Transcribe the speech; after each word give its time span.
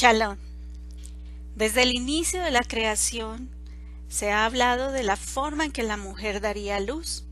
Chalón. 0.00 0.38
Desde 1.56 1.82
el 1.82 1.92
inicio 1.92 2.40
de 2.40 2.50
la 2.50 2.62
creación 2.62 3.50
se 4.08 4.32
ha 4.32 4.46
hablado 4.46 4.92
de 4.92 5.02
la 5.02 5.16
forma 5.16 5.66
en 5.66 5.72
que 5.72 5.82
la 5.82 5.98
mujer 5.98 6.40
daría 6.40 6.80
luz. 6.80 7.26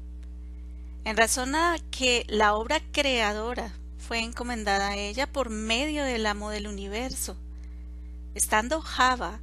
En 1.05 1.17
razón 1.17 1.55
a 1.55 1.79
que 1.91 2.27
la 2.29 2.55
obra 2.55 2.83
creadora 2.93 3.73
fue 3.97 4.19
encomendada 4.19 4.89
a 4.89 4.97
ella 4.99 5.27
por 5.27 5.49
medio 5.49 6.05
del 6.05 6.27
amo 6.27 6.51
del 6.51 6.67
universo. 6.67 7.39
Estando 8.35 8.83
Java, 8.83 9.41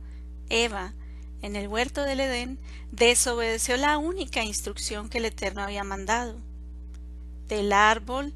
Eva, 0.50 0.94
en 1.42 1.56
el 1.56 1.68
huerto 1.68 2.04
del 2.04 2.20
Edén, 2.20 2.60
desobedeció 2.92 3.76
la 3.78 3.98
única 3.98 4.44
instrucción 4.44 5.10
que 5.10 5.18
el 5.18 5.26
Eterno 5.26 5.64
había 5.64 5.84
mandado. 5.84 6.38
Del 7.48 7.74
árbol 7.74 8.36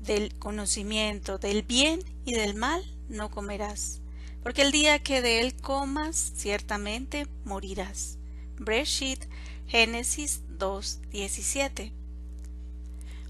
del 0.00 0.34
conocimiento 0.38 1.36
del 1.36 1.64
bien 1.64 2.00
y 2.24 2.32
del 2.32 2.54
mal 2.54 2.82
no 3.10 3.30
comerás, 3.30 4.00
porque 4.46 4.62
el 4.62 4.70
día 4.70 5.00
que 5.00 5.22
de 5.22 5.40
él 5.40 5.56
comas, 5.56 6.32
ciertamente 6.36 7.26
morirás. 7.44 8.16
Breshit, 8.56 9.24
Génesis 9.66 10.40
2.17. 10.56 11.90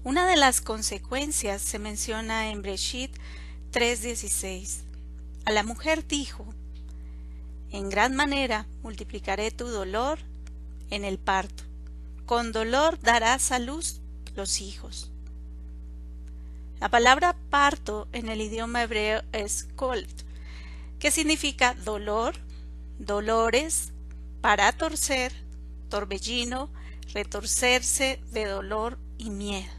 Una 0.03 0.27
de 0.27 0.35
las 0.35 0.61
consecuencias 0.61 1.63
se 1.63 1.79
menciona 1.79 2.51
en 2.51 2.61
Breshit 2.61 3.17
3.16. 3.71 4.81
A 5.45 5.51
la 5.53 5.63
mujer 5.63 6.05
dijo, 6.05 6.45
en 7.71 7.89
gran 7.89 8.15
manera 8.15 8.67
multiplicaré 8.83 9.49
tu 9.49 9.65
dolor 9.65 10.19
en 10.91 11.03
el 11.03 11.17
parto. 11.17 11.63
Con 12.27 12.51
dolor 12.51 12.99
darás 12.99 13.51
a 13.51 13.57
luz 13.57 14.01
los 14.35 14.61
hijos. 14.61 15.09
La 16.79 16.89
palabra 16.89 17.35
parto 17.49 18.07
en 18.13 18.29
el 18.29 18.39
idioma 18.39 18.83
hebreo 18.83 19.23
es 19.31 19.67
colt, 19.75 20.26
que 20.99 21.11
significa 21.11 21.73
dolor, 21.73 22.35
dolores, 22.99 23.91
para 24.41 24.71
torcer, 24.71 25.33
torbellino, 25.89 26.69
retorcerse 27.13 28.19
de 28.31 28.45
dolor 28.45 28.97
y 29.17 29.29
miedo. 29.29 29.71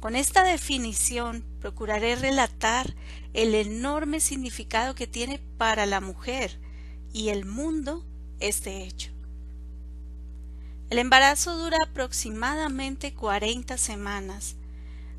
Con 0.00 0.16
esta 0.16 0.44
definición 0.44 1.44
procuraré 1.60 2.16
relatar 2.16 2.94
el 3.34 3.54
enorme 3.54 4.20
significado 4.20 4.94
que 4.94 5.06
tiene 5.06 5.38
para 5.58 5.84
la 5.86 6.00
mujer 6.00 6.58
y 7.12 7.28
el 7.28 7.44
mundo 7.44 8.04
este 8.38 8.84
hecho. 8.84 9.10
El 10.88 10.98
embarazo 10.98 11.56
dura 11.56 11.76
aproximadamente 11.86 13.14
40 13.14 13.76
semanas 13.78 14.56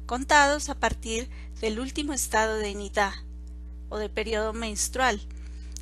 contados 0.05 0.69
a 0.69 0.75
partir 0.75 1.29
del 1.61 1.79
último 1.79 2.11
estado 2.11 2.57
de 2.57 2.75
nidá 2.75 3.23
o 3.91 3.99
de 3.99 4.09
periodo 4.09 4.53
menstrual. 4.53 5.21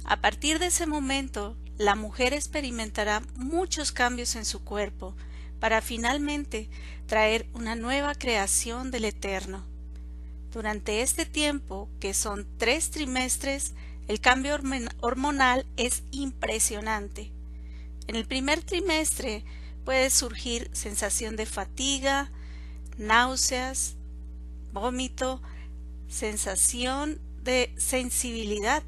A 0.04 0.20
partir 0.20 0.60
de 0.60 0.66
ese 0.66 0.86
momento, 0.86 1.56
la 1.78 1.96
mujer 1.96 2.34
experimentará 2.34 3.22
muchos 3.38 3.94
cambios 3.94 4.36
en 4.36 4.44
su 4.44 4.62
cuerpo 4.66 5.16
para 5.62 5.82
finalmente 5.82 6.70
traer 7.08 7.48
una 7.54 7.76
nueva 7.76 8.16
creación 8.16 8.92
del 8.92 9.06
Eterno. 9.06 9.64
Durante 10.52 11.02
este 11.02 11.26
tiempo, 11.26 11.88
que 12.00 12.14
son 12.14 12.48
tres 12.58 12.92
trimestres, 12.92 13.74
el 14.08 14.20
cambio 14.20 14.58
hormonal 15.02 15.66
es 15.78 16.04
impresionante. 16.12 17.32
En 18.08 18.16
el 18.16 18.26
primer 18.26 18.64
trimestre 18.64 19.46
puede 19.86 20.10
surgir 20.10 20.70
sensación 20.74 21.36
de 21.36 21.46
fatiga, 21.46 22.32
náuseas, 22.98 23.96
vómito, 24.74 25.42
sensación 26.08 27.22
de 27.44 27.74
sensibilidad 27.78 28.84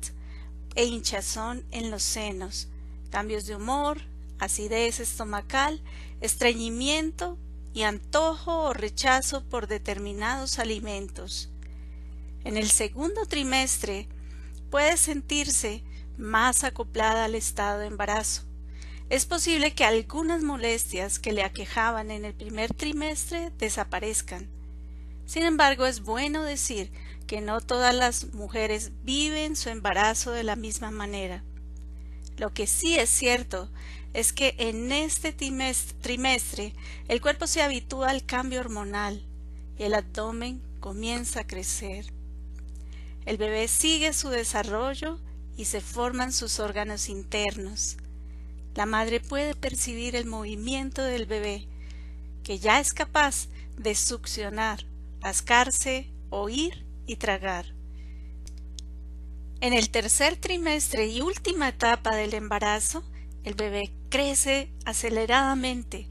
e 0.76 0.86
hinchazón 0.86 1.66
en 1.72 1.92
los 1.92 2.04
senos, 2.04 2.70
cambios 3.10 3.46
de 3.46 3.56
humor, 3.56 4.02
acidez 4.40 5.00
estomacal, 5.00 5.82
estreñimiento 6.22 7.38
y 7.74 7.84
antojo 7.84 8.64
o 8.64 8.74
rechazo 8.74 9.44
por 9.44 9.68
determinados 9.68 10.60
alimentos. 10.60 11.50
En 12.44 12.58
el 12.58 12.70
segundo 12.70 13.26
trimestre 13.26 14.08
puede 14.70 14.98
sentirse 14.98 15.84
más 16.18 16.64
acoplada 16.64 17.26
al 17.26 17.36
estado 17.36 17.80
de 17.80 17.88
embarazo. 17.88 18.44
Es 19.10 19.26
posible 19.26 19.74
que 19.74 19.84
algunas 19.84 20.42
molestias 20.42 21.20
que 21.20 21.34
le 21.34 21.44
aquejaban 21.44 22.12
en 22.12 22.26
el 22.26 22.34
primer 22.34 22.74
trimestre 22.74 23.52
desaparezcan 23.58 24.50
sin 25.32 25.44
embargo, 25.44 25.86
es 25.86 26.02
bueno 26.02 26.44
decir 26.44 26.92
que 27.32 27.40
no 27.40 27.62
todas 27.62 27.96
las 27.96 28.34
mujeres 28.34 28.92
viven 29.04 29.56
su 29.56 29.70
embarazo 29.70 30.32
de 30.32 30.44
la 30.44 30.58
misma 30.58 30.92
manera. 30.92 31.46
Lo 32.36 32.54
que 32.54 32.68
sí 32.68 33.00
es 33.00 33.10
cierto 33.10 33.72
es 34.14 34.34
que 34.34 34.54
en 34.58 34.92
este 34.92 35.32
trimestre 35.32 36.74
el 37.08 37.22
cuerpo 37.22 37.48
se 37.48 37.62
habitúa 37.62 38.10
al 38.10 38.26
cambio 38.26 38.60
hormonal 38.60 39.26
y 39.78 39.84
el 39.84 39.94
abdomen 39.94 40.62
comienza 40.82 41.40
a 41.40 41.48
crecer. 41.48 42.12
El 43.26 43.38
bebé 43.38 43.70
sigue 43.70 44.12
su 44.12 44.28
desarrollo 44.28 45.18
y 45.56 45.64
se 45.64 45.80
forman 45.80 46.34
sus 46.34 46.60
órganos 46.60 47.08
internos. 47.08 47.96
La 48.76 48.86
madre 48.86 49.22
puede 49.22 49.56
percibir 49.56 50.18
el 50.18 50.26
movimiento 50.26 51.02
del 51.02 51.28
bebé, 51.28 51.66
que 52.44 52.60
ya 52.60 52.82
es 52.82 52.94
capaz 52.94 53.48
de 53.78 53.96
succionar 53.96 54.86
rascarse, 55.22 56.10
oír 56.30 56.91
y 57.06 57.18
tragar. 57.18 57.74
En 59.62 59.74
el 59.74 59.92
tercer 59.92 60.38
trimestre 60.38 61.08
y 61.08 61.22
última 61.22 61.70
etapa 61.70 62.16
del 62.16 62.34
embarazo, 62.34 63.04
el 63.44 63.54
bebé 63.54 63.92
crece 64.10 64.72
aceleradamente, 64.86 66.08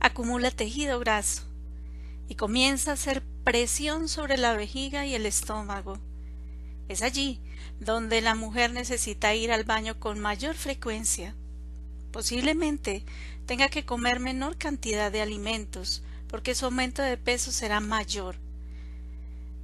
acumula 0.00 0.50
tejido 0.50 0.98
graso 0.98 1.42
y 2.28 2.36
comienza 2.36 2.90
a 2.90 2.94
hacer 2.94 3.22
presión 3.44 4.08
sobre 4.08 4.38
la 4.38 4.54
vejiga 4.54 5.04
y 5.04 5.14
el 5.14 5.26
estómago. 5.26 5.98
Es 6.88 7.02
allí 7.02 7.40
donde 7.80 8.20
la 8.20 8.34
mujer 8.34 8.72
necesita 8.72 9.34
ir 9.34 9.52
al 9.52 9.64
baño 9.64 10.00
con 10.00 10.18
mayor 10.18 10.54
frecuencia. 10.54 11.34
Posiblemente 12.12 13.04
tenga 13.44 13.68
que 13.68 13.84
comer 13.84 14.20
menor 14.20 14.56
cantidad 14.56 15.12
de 15.12 15.20
alimentos 15.20 16.02
porque 16.28 16.54
su 16.54 16.64
aumento 16.64 17.02
de 17.02 17.18
peso 17.18 17.52
será 17.52 17.80
mayor 17.80 18.45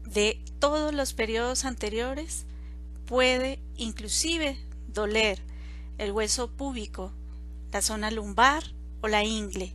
de 0.05 0.43
todos 0.59 0.95
los 0.95 1.13
periodos 1.13 1.65
anteriores 1.65 2.47
puede 3.07 3.59
inclusive 3.77 4.59
doler 4.89 5.41
el 5.99 6.13
hueso 6.13 6.51
púbico, 6.51 7.13
la 7.73 7.83
zona 7.83 8.11
lumbar 8.11 8.65
o 9.01 9.09
la 9.09 9.25
ingle. 9.25 9.73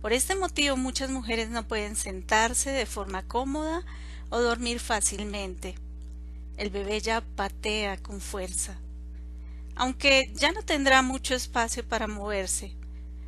Por 0.00 0.12
este 0.12 0.34
motivo 0.34 0.76
muchas 0.76 1.10
mujeres 1.10 1.50
no 1.50 1.66
pueden 1.66 1.96
sentarse 1.96 2.70
de 2.70 2.86
forma 2.86 3.26
cómoda 3.26 3.84
o 4.30 4.40
dormir 4.40 4.80
fácilmente. 4.80 5.74
El 6.56 6.70
bebé 6.70 7.00
ya 7.00 7.20
patea 7.20 7.96
con 7.96 8.20
fuerza. 8.20 8.78
Aunque 9.74 10.32
ya 10.34 10.52
no 10.52 10.62
tendrá 10.62 11.02
mucho 11.02 11.34
espacio 11.34 11.86
para 11.86 12.08
moverse, 12.08 12.74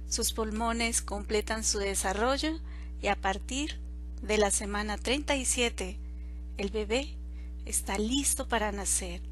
sus 0.08 0.32
pulmones 0.32 1.02
completan 1.02 1.62
su 1.62 1.78
desarrollo 1.78 2.58
y 3.00 3.06
a 3.06 3.16
partir 3.16 3.78
de 4.22 4.38
la 4.38 4.50
semana 4.50 4.98
37 4.98 5.98
el 6.60 6.68
bebé 6.68 7.16
está 7.64 7.96
listo 7.96 8.46
para 8.46 8.70
nacer. 8.70 9.22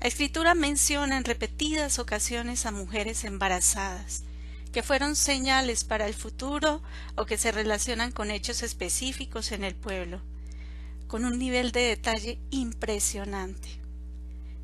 La 0.00 0.06
escritura 0.06 0.54
menciona 0.54 1.16
en 1.16 1.24
repetidas 1.24 1.98
ocasiones 1.98 2.64
a 2.64 2.70
mujeres 2.70 3.24
embarazadas, 3.24 4.22
que 4.72 4.84
fueron 4.84 5.16
señales 5.16 5.82
para 5.82 6.06
el 6.06 6.14
futuro 6.14 6.80
o 7.16 7.26
que 7.26 7.38
se 7.38 7.50
relacionan 7.50 8.12
con 8.12 8.30
hechos 8.30 8.62
específicos 8.62 9.50
en 9.50 9.64
el 9.64 9.74
pueblo, 9.74 10.20
con 11.08 11.24
un 11.24 11.40
nivel 11.40 11.72
de 11.72 11.80
detalle 11.80 12.38
impresionante. 12.50 13.68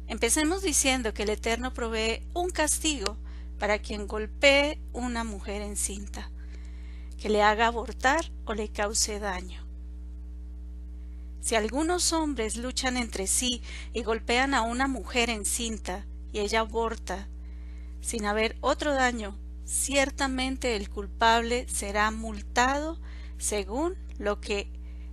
Empecemos 0.06 0.62
diciendo 0.62 1.12
que 1.12 1.25
el 1.25 1.31
Eterno 1.31 1.75
provee 1.75 2.22
un 2.34 2.50
castigo 2.50 3.16
para 3.58 3.81
quien 3.81 4.06
golpee 4.06 4.78
una 4.92 5.25
mujer 5.25 5.60
encinta, 5.60 6.31
que 7.19 7.31
le 7.31 7.42
haga 7.42 7.66
abortar 7.66 8.31
o 8.44 8.54
le 8.54 8.69
cause 8.69 9.19
daño. 9.19 9.65
Si 11.46 11.54
algunos 11.54 12.12
hombres 12.12 12.56
luchan 12.56 12.96
entre 12.96 13.28
sí 13.28 13.62
y 13.93 14.02
golpean 14.02 14.52
a 14.52 14.62
una 14.62 14.88
mujer 14.88 15.31
encinta 15.31 16.04
y 16.32 16.40
ella 16.40 16.58
aborta, 16.58 17.28
sin 18.00 18.26
haber 18.26 18.56
otro 18.62 18.93
daño, 18.93 19.38
ciertamente 19.64 20.75
el 20.75 20.90
culpable 20.90 21.69
será 21.69 22.10
multado 22.10 22.98
según 23.38 23.94
lo 24.19 24.40
que 24.40 24.72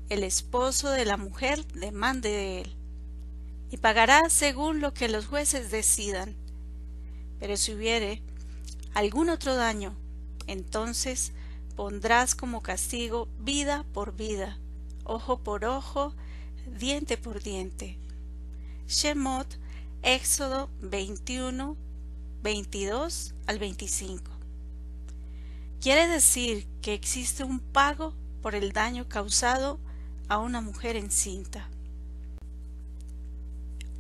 el 0.09 0.23
esposo 0.23 0.89
de 0.89 1.05
la 1.05 1.17
mujer 1.17 1.67
demande 1.67 2.29
de 2.29 2.61
él, 2.61 2.75
y 3.69 3.77
pagará 3.77 4.27
según 4.31 4.81
lo 4.81 4.91
que 4.91 5.09
los 5.09 5.27
jueces 5.27 5.69
decidan. 5.69 6.35
Pero 7.39 7.57
si 7.57 7.75
hubiere 7.75 8.23
algún 8.95 9.29
otro 9.29 9.53
daño, 9.53 9.95
entonces 10.47 11.31
pondrás 11.75 12.33
como 12.33 12.63
castigo 12.63 13.27
vida 13.37 13.85
por 13.93 14.15
vida, 14.15 14.57
ojo 15.03 15.37
por 15.43 15.65
ojo, 15.65 16.15
diente 16.65 17.17
por 17.17 17.41
diente. 17.41 17.97
Shemot, 18.87 19.47
Éxodo 20.01 20.69
21, 20.81 21.77
22 22.41 23.33
al 23.47 23.59
25. 23.59 24.31
Quiere 25.79 26.07
decir 26.07 26.67
que 26.81 26.93
existe 26.93 27.43
un 27.43 27.59
pago 27.59 28.13
por 28.41 28.55
el 28.55 28.71
daño 28.71 29.07
causado 29.07 29.79
a 30.27 30.37
una 30.37 30.61
mujer 30.61 30.95
encinta. 30.95 31.69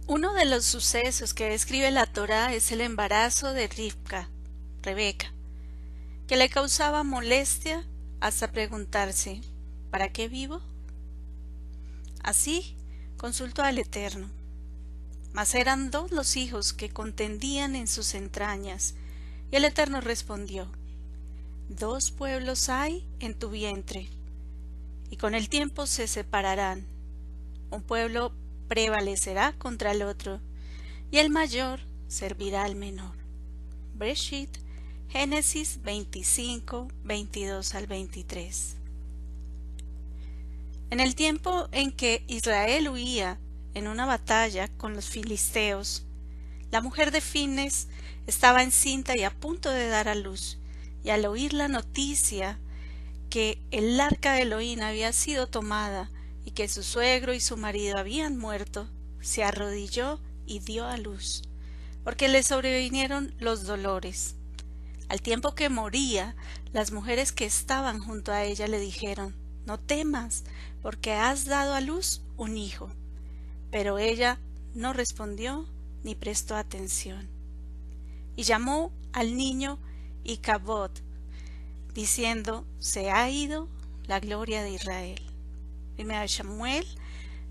Uno 0.07 0.33
de 0.33 0.45
los 0.45 0.65
sucesos 0.65 1.33
que 1.33 1.49
describe 1.49 1.89
la 1.91 2.05
Torá 2.05 2.53
es 2.53 2.71
el 2.71 2.81
embarazo 2.81 3.53
de 3.53 3.67
Rivka, 3.67 4.29
Rebeca, 4.81 5.31
que 6.27 6.35
le 6.35 6.49
causaba 6.49 7.03
molestia 7.03 7.87
hasta 8.19 8.51
preguntarse 8.51 9.41
¿para 9.91 10.11
qué 10.11 10.27
vivo? 10.27 10.61
Así 12.23 12.75
consultó 13.17 13.61
al 13.63 13.77
Eterno. 13.77 14.29
Mas 15.33 15.55
eran 15.55 15.91
dos 15.91 16.11
los 16.11 16.37
hijos 16.37 16.73
que 16.73 16.89
contendían 16.89 17.75
en 17.75 17.87
sus 17.87 18.13
entrañas, 18.13 18.95
y 19.51 19.57
el 19.57 19.65
Eterno 19.65 20.01
respondió 20.01 20.71
Dos 21.69 22.11
pueblos 22.11 22.69
hay 22.69 23.05
en 23.19 23.33
tu 23.33 23.49
vientre, 23.49 24.09
y 25.09 25.17
con 25.17 25.35
el 25.35 25.49
tiempo 25.49 25.85
se 25.85 26.07
separarán. 26.07 26.85
Un 27.71 27.81
pueblo 27.81 28.31
prevalecerá 28.67 29.53
contra 29.57 29.91
el 29.91 30.03
otro, 30.03 30.39
y 31.11 31.17
el 31.17 31.29
mayor 31.29 31.79
servirá 32.07 32.63
al 32.63 32.75
menor. 32.75 33.15
Breshit, 33.95 34.49
Génesis 35.09 35.79
25, 35.83 36.87
22 37.03 37.75
al 37.75 37.87
23. 37.87 38.82
En 40.93 40.99
el 40.99 41.15
tiempo 41.15 41.69
en 41.71 41.91
que 41.91 42.23
Israel 42.27 42.87
huía 42.87 43.39
en 43.73 43.87
una 43.87 44.05
batalla 44.05 44.67
con 44.67 44.93
los 44.93 45.09
filisteos, 45.09 46.05
la 46.69 46.81
mujer 46.81 47.09
de 47.09 47.19
Fines 47.19 47.87
estaba 48.27 48.61
encinta 48.61 49.17
y 49.17 49.23
a 49.23 49.31
punto 49.31 49.71
de 49.71 49.87
dar 49.87 50.07
a 50.07 50.13
luz, 50.13 50.59
y 51.03 51.09
al 51.09 51.25
oír 51.25 51.53
la 51.53 51.67
noticia 51.67 52.59
que 53.31 53.57
el 53.71 53.99
arca 53.99 54.33
de 54.33 54.43
Elohim 54.43 54.83
había 54.83 55.13
sido 55.13 55.47
tomada 55.47 56.11
y 56.45 56.51
que 56.51 56.67
su 56.67 56.83
suegro 56.83 57.33
y 57.33 57.39
su 57.39 57.57
marido 57.57 57.97
habían 57.97 58.37
muerto, 58.37 58.87
se 59.19 59.43
arrodilló 59.43 60.19
y 60.45 60.59
dio 60.59 60.85
a 60.85 60.97
luz, 60.97 61.41
porque 62.03 62.27
le 62.27 62.43
sobrevinieron 62.43 63.33
los 63.39 63.63
dolores. 63.63 64.35
Al 65.09 65.23
tiempo 65.23 65.55
que 65.55 65.69
moría, 65.69 66.35
las 66.71 66.91
mujeres 66.91 67.31
que 67.31 67.45
estaban 67.45 67.99
junto 67.99 68.31
a 68.31 68.43
ella 68.43 68.67
le 68.67 68.79
dijeron, 68.79 69.35
No 69.65 69.79
temas, 69.79 70.43
porque 70.83 71.13
has 71.13 71.45
dado 71.45 71.73
a 71.73 71.81
luz 71.81 72.21
un 72.37 72.57
hijo. 72.57 72.91
Pero 73.71 73.97
ella 73.97 74.39
no 74.75 74.93
respondió 74.93 75.65
ni 76.03 76.13
prestó 76.13 76.55
atención. 76.55 77.27
Y 78.35 78.43
llamó 78.43 78.91
al 79.13 79.35
niño 79.35 79.79
Icabod, 80.23 80.91
diciendo, 81.93 82.67
Se 82.79 83.09
ha 83.09 83.29
ido 83.29 83.67
la 84.05 84.19
gloria 84.19 84.61
de 84.61 84.71
Israel. 84.71 85.21
Primera 85.95 86.21
de 86.21 86.27
Samuel, 86.27 86.85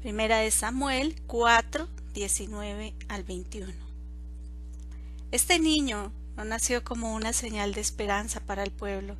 primera 0.00 0.38
de 0.38 0.50
Samuel 0.50 1.20
4, 1.26 1.88
19 2.12 2.94
al 3.08 3.24
21. 3.24 3.72
Este 5.30 5.58
niño 5.58 6.12
no 6.36 6.44
nació 6.44 6.84
como 6.84 7.14
una 7.14 7.32
señal 7.32 7.72
de 7.72 7.80
esperanza 7.80 8.40
para 8.40 8.62
el 8.62 8.72
pueblo, 8.72 9.16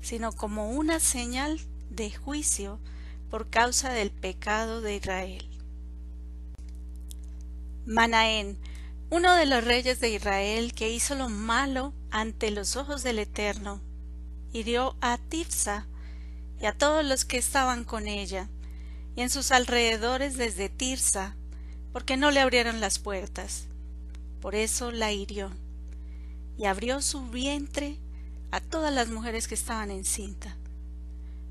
sino 0.00 0.32
como 0.32 0.70
una 0.70 0.98
señal 0.98 1.60
de 1.90 2.10
juicio 2.10 2.80
por 3.30 3.48
causa 3.48 3.92
del 3.92 4.10
pecado 4.10 4.80
de 4.80 4.96
Israel. 4.96 5.48
Manaén, 7.86 8.58
uno 9.08 9.34
de 9.34 9.46
los 9.46 9.64
reyes 9.64 10.00
de 10.00 10.10
Israel 10.10 10.74
que 10.74 10.90
hizo 10.90 11.14
lo 11.14 11.28
malo 11.28 11.94
ante 12.10 12.50
los 12.50 12.76
ojos 12.76 13.02
del 13.02 13.18
Eterno, 13.20 13.80
hirió 14.52 14.96
a 15.00 15.16
Tifsa 15.16 15.86
y 16.60 16.66
a 16.66 16.76
todos 16.76 17.04
los 17.04 17.24
que 17.24 17.38
estaban 17.38 17.84
con 17.84 18.06
ella, 18.06 18.48
y 19.16 19.22
en 19.22 19.30
sus 19.30 19.50
alrededores 19.50 20.36
desde 20.36 20.68
Tirsa, 20.68 21.36
porque 21.92 22.16
no 22.16 22.30
le 22.30 22.40
abrieron 22.40 22.80
las 22.80 22.98
puertas. 22.98 23.66
Por 24.40 24.54
eso 24.54 24.90
la 24.90 25.12
hirió, 25.12 25.50
y 26.58 26.66
abrió 26.66 27.00
su 27.00 27.28
vientre 27.28 27.98
a 28.50 28.60
todas 28.60 28.92
las 28.92 29.08
mujeres 29.08 29.48
que 29.48 29.54
estaban 29.54 29.90
encinta. 29.90 30.56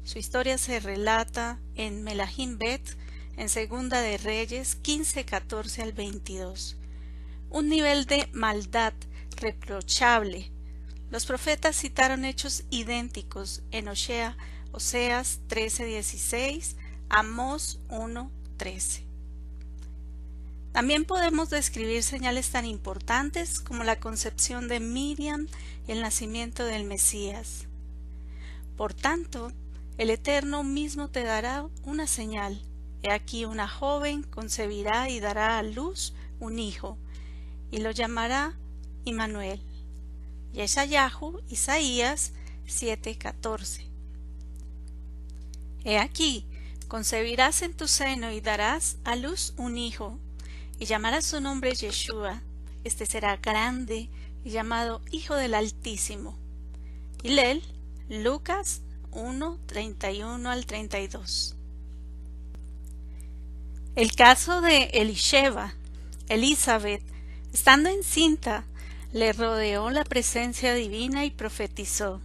Su 0.04 0.18
historia 0.18 0.58
se 0.58 0.80
relata 0.80 1.60
en 1.76 2.04
Melahim 2.04 2.58
Bet, 2.58 2.98
en 3.38 3.50
Segunda 3.50 4.02
de 4.02 4.18
Reyes 4.18 4.76
15, 4.76 5.24
14 5.26 5.82
al 5.82 5.94
22. 5.94 6.78
Un 7.50 7.70
nivel 7.70 8.06
de 8.06 8.28
maldad 8.34 8.94
reprochable. 9.38 10.52
Los 11.10 11.26
profetas 11.26 11.76
citaron 11.76 12.26
hechos 12.26 12.64
idénticos 12.70 13.64
en 13.72 13.88
Osea, 13.88 14.38
Oseas 14.72 15.40
13, 15.48 15.86
16, 15.86 16.76
Amós 17.10 17.80
1:13. 17.90 19.04
También 20.72 21.06
podemos 21.06 21.50
describir 21.50 22.04
señales 22.04 22.52
tan 22.52 22.66
importantes 22.66 23.60
como 23.60 23.84
la 23.84 24.00
concepción 24.00 24.68
de 24.68 24.80
Miriam 24.80 25.48
y 25.88 25.94
el 25.94 26.02
nacimiento 26.02 26.64
del 26.64 26.84
Mesías. 26.84 27.66
Por 28.78 28.94
tanto, 28.94 29.52
el 30.00 30.12
Eterno 30.12 30.64
mismo 30.64 31.10
te 31.10 31.24
dará 31.24 31.68
una 31.84 32.08
señal. 32.08 32.62
He 33.04 33.12
aquí 33.12 33.44
una 33.44 33.68
joven 33.68 34.24
concebirá 34.24 35.10
y 35.10 35.20
dará 35.20 35.60
a 35.60 35.64
luz 35.64 36.14
un 36.40 36.58
hijo, 36.58 36.98
y 37.70 37.80
lo 37.80 37.92
llamará 37.92 38.58
Immanuel. 39.04 39.62
Yeshayahu, 40.54 41.42
Isaías 41.50 42.32
7:14. 42.66 43.90
He 45.84 45.98
aquí, 45.98 46.46
concebirás 46.88 47.62
en 47.62 47.74
tu 47.74 47.90
seno 47.90 48.32
y 48.32 48.40
darás 48.40 49.00
a 49.04 49.18
luz 49.18 49.54
un 49.58 49.78
hijo, 49.78 50.18
y 50.80 50.86
llamarás 50.86 51.26
su 51.26 51.42
nombre 51.42 51.76
Yeshua. 51.76 52.42
Este 52.86 53.06
será 53.06 53.36
grande 53.36 54.10
y 54.46 54.52
llamado 54.52 55.02
Hijo 55.12 55.36
del 55.36 55.54
Altísimo. 55.54 56.38
Y 57.22 57.32
Lel, 57.32 57.62
Lucas 58.08 58.82
1, 59.12 59.60
31 59.66 60.50
al 60.50 60.66
32. 60.66 61.56
El 63.96 64.12
caso 64.14 64.62
de 64.62 64.86
Elisheva, 64.94 65.74
Elizabeth, 66.30 67.02
estando 67.54 67.90
encinta, 67.90 68.66
le 69.12 69.34
rodeó 69.34 69.90
la 69.90 70.04
presencia 70.04 70.74
divina 70.74 71.26
y 71.26 71.32
profetizó, 71.32 72.22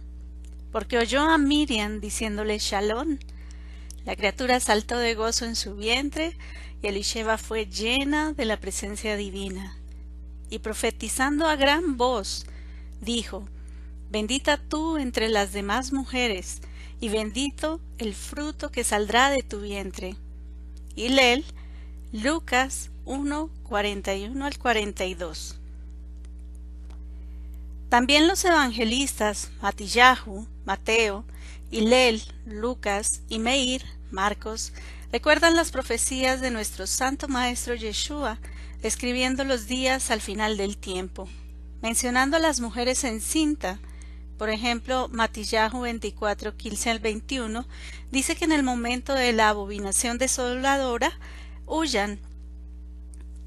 porque 0.71 0.97
oyó 0.97 1.21
a 1.21 1.37
Miriam 1.37 1.99
diciéndole 1.99 2.59
Shalom, 2.59 3.17
la 4.05 4.15
criatura 4.15 4.59
saltó 4.59 4.97
de 4.99 5.15
gozo 5.15 5.45
en 5.45 5.55
su 5.55 5.75
vientre 5.75 6.37
y 6.81 6.87
Elisheva 6.87 7.39
fue 7.39 7.65
llena 7.65 8.33
de 8.33 8.45
la 8.45 8.57
presencia 8.59 9.15
divina. 9.15 9.75
Y 10.51 10.59
profetizando 10.59 11.47
a 11.47 11.55
gran 11.55 11.97
voz, 11.97 12.45
dijo, 13.01 13.49
Bendita 14.11 14.57
tú 14.57 14.97
entre 14.97 15.27
las 15.29 15.51
demás 15.51 15.91
mujeres, 15.91 16.61
y 17.05 17.09
bendito 17.09 17.79
el 17.99 18.15
fruto 18.15 18.71
que 18.71 18.83
saldrá 18.83 19.29
de 19.29 19.43
tu 19.43 19.61
vientre. 19.61 20.15
Y 20.95 21.09
Lel, 21.09 21.45
Lucas 22.11 22.89
1, 23.05 23.51
41 23.61 24.43
al 24.43 24.57
42. 24.57 25.59
También 27.89 28.27
los 28.27 28.43
evangelistas 28.43 29.51
Matillahu, 29.61 30.47
Mateo, 30.65 31.25
Lel, 31.69 32.23
Lucas 32.47 33.21
y 33.29 33.37
Meir 33.37 33.83
Marcos 34.09 34.73
recuerdan 35.11 35.55
las 35.55 35.69
profecías 35.69 36.41
de 36.41 36.49
nuestro 36.49 36.87
Santo 36.87 37.27
Maestro 37.27 37.75
Yeshua, 37.75 38.39
escribiendo 38.81 39.43
los 39.43 39.67
días 39.67 40.09
al 40.09 40.21
final 40.21 40.57
del 40.57 40.75
tiempo, 40.75 41.29
mencionando 41.83 42.37
a 42.37 42.39
las 42.39 42.61
mujeres 42.61 43.03
en 43.03 43.21
cinta. 43.21 43.77
Por 44.37 44.49
ejemplo, 44.49 45.07
Matillahu 45.11 45.81
24, 45.81 46.57
15 46.57 46.89
al 46.89 46.99
21 46.99 47.65
dice 48.11 48.35
que 48.35 48.45
en 48.45 48.51
el 48.51 48.63
momento 48.63 49.13
de 49.13 49.31
la 49.31 49.49
abominación 49.49 50.17
desoladora 50.17 51.17
huyan, 51.65 52.19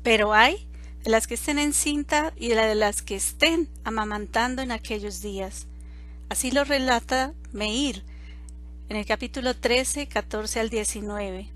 pero 0.03 0.33
hay 0.33 0.67
de 1.05 1.11
las 1.11 1.27
que 1.27 1.35
estén 1.35 1.59
en 1.59 1.75
cinta 1.75 2.33
y 2.37 2.49
de 2.49 2.75
las 2.75 3.03
que 3.03 3.17
estén 3.17 3.69
amamantando 3.85 4.63
en 4.63 4.73
aquellos 4.73 5.21
días. 5.21 5.67
Así 6.29 6.51
lo 6.51 6.65
relata 6.65 7.35
Meir 7.53 8.03
en 8.89 8.97
el 8.97 9.05
capítulo 9.05 9.55
13, 9.55 10.09
14 10.09 10.61
al 10.61 10.71
19. 10.71 11.51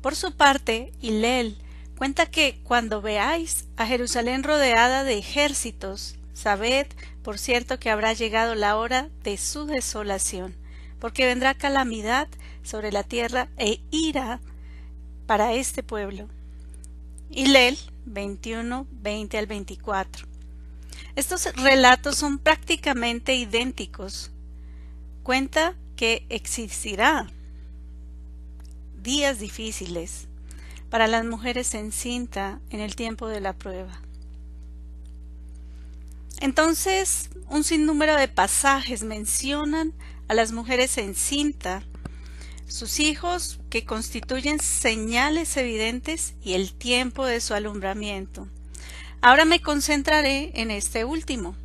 Por 0.00 0.16
su 0.16 0.34
parte, 0.34 0.92
Hilel 1.00 1.58
cuenta 1.98 2.26
que 2.26 2.60
cuando 2.62 3.02
veáis 3.02 3.66
a 3.76 3.86
Jerusalén 3.86 4.42
rodeada 4.42 5.04
de 5.04 5.18
ejércitos, 5.18 6.16
sabed, 6.36 6.86
por 7.22 7.38
cierto, 7.38 7.80
que 7.80 7.90
habrá 7.90 8.12
llegado 8.12 8.54
la 8.54 8.76
hora 8.76 9.08
de 9.24 9.38
su 9.38 9.64
desolación, 9.64 10.54
porque 11.00 11.24
vendrá 11.24 11.54
calamidad 11.54 12.28
sobre 12.62 12.92
la 12.92 13.02
tierra 13.02 13.48
e 13.56 13.80
ira 13.90 14.40
para 15.26 15.54
este 15.54 15.82
pueblo. 15.82 16.28
Hillel 17.30 17.78
21, 18.04 18.86
20 18.90 19.38
al 19.38 19.46
24. 19.46 20.26
Estos 21.16 21.46
relatos 21.56 22.16
son 22.16 22.38
prácticamente 22.38 23.34
idénticos. 23.34 24.30
Cuenta 25.22 25.74
que 25.96 26.26
existirá 26.28 27.28
días 29.02 29.38
difíciles 29.38 30.28
para 30.90 31.06
las 31.06 31.24
mujeres 31.24 31.74
en 31.74 31.92
cinta 31.92 32.60
en 32.70 32.80
el 32.80 32.94
tiempo 32.94 33.26
de 33.26 33.40
la 33.40 33.54
prueba. 33.54 34.05
Entonces, 36.40 37.30
un 37.48 37.64
sinnúmero 37.64 38.16
de 38.16 38.28
pasajes 38.28 39.02
mencionan 39.02 39.94
a 40.28 40.34
las 40.34 40.52
mujeres 40.52 40.98
en 40.98 41.14
cinta, 41.14 41.82
sus 42.66 42.98
hijos 43.00 43.60
que 43.70 43.84
constituyen 43.84 44.60
señales 44.60 45.56
evidentes 45.56 46.34
y 46.42 46.54
el 46.54 46.74
tiempo 46.74 47.24
de 47.24 47.40
su 47.40 47.54
alumbramiento. 47.54 48.48
Ahora 49.22 49.44
me 49.44 49.60
concentraré 49.60 50.52
en 50.54 50.70
este 50.70 51.04
último, 51.04 51.56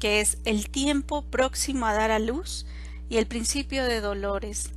que 0.00 0.20
es 0.20 0.38
el 0.44 0.68
tiempo 0.70 1.22
próximo 1.22 1.86
a 1.86 1.94
dar 1.94 2.10
a 2.10 2.18
luz 2.18 2.66
y 3.08 3.18
el 3.18 3.26
principio 3.26 3.84
de 3.84 4.00
dolores. 4.00 4.70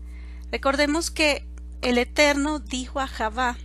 Recordemos 0.52 1.10
que 1.10 1.46
el 1.82 1.98
Eterno 1.98 2.60
dijo 2.60 3.00
a 3.00 3.08
Javá, 3.08 3.58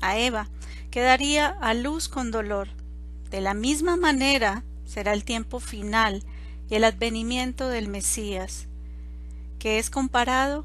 a 0.00 0.18
Eva, 0.18 0.48
que 0.90 1.00
daría 1.00 1.48
a 1.48 1.74
luz 1.74 2.08
con 2.08 2.30
dolor. 2.30 2.68
De 3.30 3.40
la 3.40 3.54
misma 3.54 3.96
manera 3.96 4.62
será 4.86 5.12
el 5.12 5.24
tiempo 5.24 5.60
final 5.60 6.24
y 6.70 6.76
el 6.76 6.84
advenimiento 6.84 7.68
del 7.68 7.88
Mesías, 7.88 8.66
que 9.58 9.78
es 9.78 9.90
comparado 9.90 10.64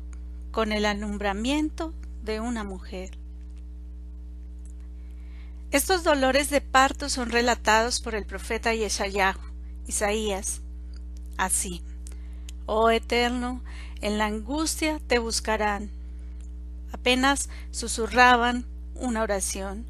con 0.51 0.71
el 0.71 0.85
alumbramiento 0.85 1.93
de 2.23 2.39
una 2.39 2.63
mujer. 2.63 3.17
Estos 5.71 6.03
dolores 6.03 6.49
de 6.49 6.61
parto 6.61 7.09
son 7.09 7.29
relatados 7.29 8.01
por 8.01 8.15
el 8.15 8.25
profeta 8.25 8.73
Yeshayahu, 8.73 9.39
Isaías, 9.87 10.61
así. 11.37 11.81
Oh 12.65 12.89
Eterno, 12.89 13.63
en 14.01 14.17
la 14.17 14.25
angustia 14.25 14.99
te 15.07 15.19
buscarán. 15.19 15.89
Apenas 16.91 17.49
susurraban 17.71 18.65
una 18.95 19.21
oración, 19.21 19.85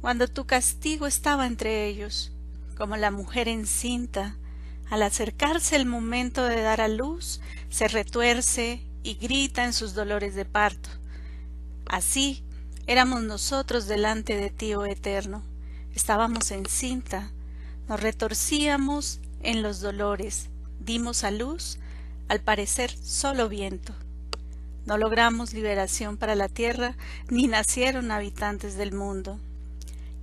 cuando 0.00 0.26
tu 0.26 0.46
castigo 0.46 1.06
estaba 1.06 1.46
entre 1.46 1.86
ellos, 1.86 2.32
como 2.80 2.96
la 2.96 3.10
mujer 3.10 3.46
encinta, 3.46 4.38
al 4.88 5.02
acercarse 5.02 5.76
el 5.76 5.84
momento 5.84 6.44
de 6.44 6.62
dar 6.62 6.80
a 6.80 6.88
luz, 6.88 7.42
se 7.68 7.88
retuerce 7.88 8.80
y 9.02 9.16
grita 9.16 9.66
en 9.66 9.74
sus 9.74 9.92
dolores 9.92 10.34
de 10.34 10.46
parto. 10.46 10.88
Así 11.84 12.42
éramos 12.86 13.20
nosotros 13.20 13.86
delante 13.86 14.34
de 14.34 14.48
ti, 14.48 14.72
oh 14.72 14.86
Eterno. 14.86 15.42
Estábamos 15.94 16.50
encinta, 16.52 17.30
nos 17.86 18.00
retorcíamos 18.00 19.20
en 19.42 19.60
los 19.60 19.82
dolores, 19.82 20.48
dimos 20.78 21.22
a 21.22 21.30
luz, 21.30 21.76
al 22.28 22.40
parecer 22.40 22.96
solo 22.96 23.50
viento. 23.50 23.92
No 24.86 24.96
logramos 24.96 25.52
liberación 25.52 26.16
para 26.16 26.34
la 26.34 26.48
tierra, 26.48 26.96
ni 27.28 27.46
nacieron 27.46 28.10
habitantes 28.10 28.78
del 28.78 28.94
mundo. 28.94 29.38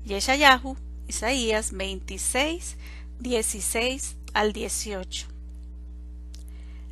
Yeshayahu, 0.06 0.76
Isaías 1.08 1.72
26, 1.72 2.76
16 3.20 4.16
al 4.34 4.54
18. 4.54 5.28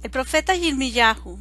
El 0.03 0.11
profeta 0.11 0.55
Yirmiyahu, 0.55 1.39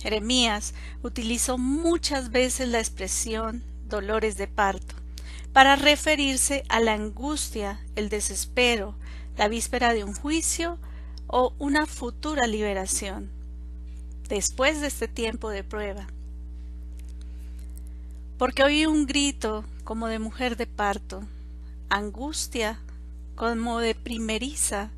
Jeremías, 0.00 0.74
utilizó 1.02 1.58
muchas 1.58 2.30
veces 2.30 2.68
la 2.68 2.78
expresión 2.78 3.62
dolores 3.88 4.36
de 4.36 4.46
parto 4.46 4.94
para 5.52 5.76
referirse 5.76 6.64
a 6.68 6.80
la 6.80 6.94
angustia, 6.94 7.80
el 7.94 8.08
desespero, 8.08 8.94
la 9.36 9.48
víspera 9.48 9.92
de 9.92 10.04
un 10.04 10.14
juicio 10.14 10.78
o 11.26 11.52
una 11.58 11.86
futura 11.86 12.46
liberación 12.46 13.30
después 14.28 14.80
de 14.80 14.86
este 14.86 15.08
tiempo 15.08 15.50
de 15.50 15.62
prueba. 15.62 16.06
Porque 18.38 18.64
oí 18.64 18.86
un 18.86 19.06
grito 19.06 19.64
como 19.84 20.08
de 20.08 20.18
mujer 20.18 20.56
de 20.56 20.66
parto, 20.66 21.22
angustia 21.88 22.80
como 23.34 23.80
de 23.80 23.94
primeriza, 23.94 24.90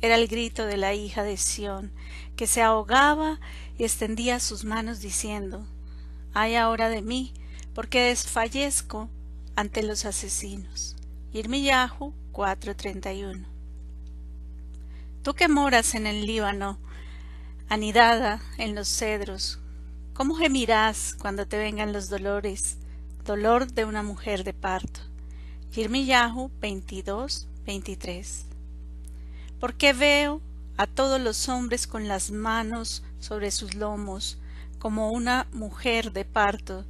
era 0.00 0.14
el 0.14 0.28
grito 0.28 0.64
de 0.64 0.76
la 0.76 0.94
hija 0.94 1.22
de 1.22 1.36
Sión, 1.36 1.92
que 2.36 2.46
se 2.46 2.62
ahogaba 2.62 3.38
y 3.78 3.84
extendía 3.84 4.40
sus 4.40 4.64
manos 4.64 5.00
diciendo, 5.00 5.66
Ay 6.32 6.54
ahora 6.54 6.88
de 6.88 7.02
mí, 7.02 7.34
porque 7.74 8.02
desfallezco 8.04 9.10
ante 9.56 9.82
los 9.82 10.04
asesinos. 10.04 10.96
Irmiyahu 11.32 12.14
4:31 12.32 13.46
Tú 15.22 15.34
que 15.34 15.48
moras 15.48 15.94
en 15.94 16.06
el 16.06 16.24
Líbano, 16.26 16.78
anidada 17.68 18.40
en 18.56 18.74
los 18.74 18.88
cedros, 18.88 19.58
¿cómo 20.14 20.34
gemirás 20.34 21.14
cuando 21.20 21.46
te 21.46 21.58
vengan 21.58 21.92
los 21.92 22.08
dolores, 22.08 22.78
dolor 23.24 23.70
de 23.70 23.84
una 23.84 24.02
mujer 24.02 24.44
de 24.44 24.54
parto? 24.54 25.09
Yirmiyahu 25.72 26.50
22, 26.60 27.48
23. 27.66 28.46
Porque 29.58 29.92
veo 29.92 30.40
a 30.76 30.86
todos 30.86 31.20
los 31.20 31.48
hombres 31.48 31.86
con 31.86 32.08
las 32.08 32.30
manos 32.30 33.02
sobre 33.18 33.50
sus 33.50 33.74
lomos, 33.74 34.38
como 34.78 35.10
una 35.10 35.46
mujer 35.52 36.12
de 36.12 36.24
parto, 36.24 36.84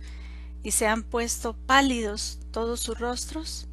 y 0.63 0.71
se 0.73 0.87
han 0.87 1.03
puesto 1.03 1.55
pálidos 1.55 2.39
todos 2.53 2.81
sus 2.81 2.99
rostros? 2.99 3.67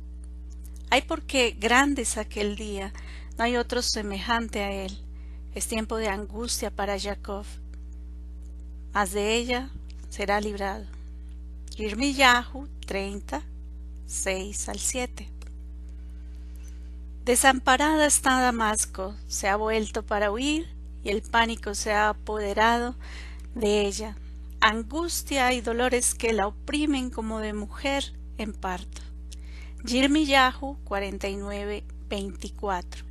Hay 0.90 1.02
porque 1.02 1.56
grande 1.60 2.04
es 2.04 2.18
aquel 2.18 2.56
día, 2.56 2.94
no 3.38 3.44
hay 3.44 3.58
otro 3.58 3.82
semejante 3.82 4.64
a 4.64 4.72
él 4.72 5.04
es 5.58 5.66
tiempo 5.66 5.98
de 5.98 6.08
angustia 6.08 6.70
para 6.70 7.00
Jacob, 7.00 7.44
mas 8.94 9.12
de 9.12 9.36
ella 9.36 9.72
será 10.08 10.40
librado. 10.40 10.86
Irmiyahu 11.78 12.68
30, 12.86 13.42
6 14.08 14.70
al 14.70 14.80
7. 14.80 15.30
Desamparada 17.26 18.06
está 18.06 18.40
Damasco, 18.40 19.14
se 19.28 19.50
ha 19.50 19.58
vuelto 19.58 20.06
para 20.06 20.32
huir 20.32 20.68
y 21.04 21.10
el 21.10 21.22
pánico 21.22 21.76
se 21.76 21.92
ha 21.92 22.10
apoderado 22.10 22.96
de 23.54 23.86
ella. 23.86 24.16
Angustia 24.62 25.52
y 25.54 25.60
dolores 25.60 26.16
que 26.16 26.32
la 26.32 26.48
oprimen 26.48 27.10
como 27.10 27.40
de 27.40 27.52
mujer 27.54 28.14
en 28.38 28.54
parto. 28.54 29.02
Yirmiyahu 29.84 30.78
49, 30.86 31.84
24. 32.08 33.06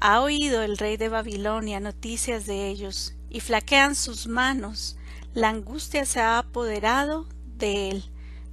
Ha 0.00 0.20
oído 0.22 0.62
el 0.62 0.78
rey 0.78 0.96
de 0.96 1.10
Babilonia 1.10 1.80
noticias 1.80 2.46
de 2.46 2.68
ellos, 2.68 3.14
y 3.28 3.40
flaquean 3.40 3.94
sus 3.94 4.26
manos, 4.26 4.96
la 5.34 5.50
angustia 5.50 6.04
se 6.06 6.20
ha 6.20 6.38
apoderado 6.38 7.26
de 7.56 7.90
él, 7.90 8.04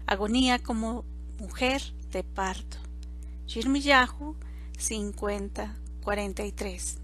agonía 0.08 0.58
como 0.60 1.06
mujer 1.38 1.82
de 2.12 2.24
parto. 2.24 2.78
Yirmiyahu 3.48 4.36
50, 4.78 5.76
43. 6.04 6.98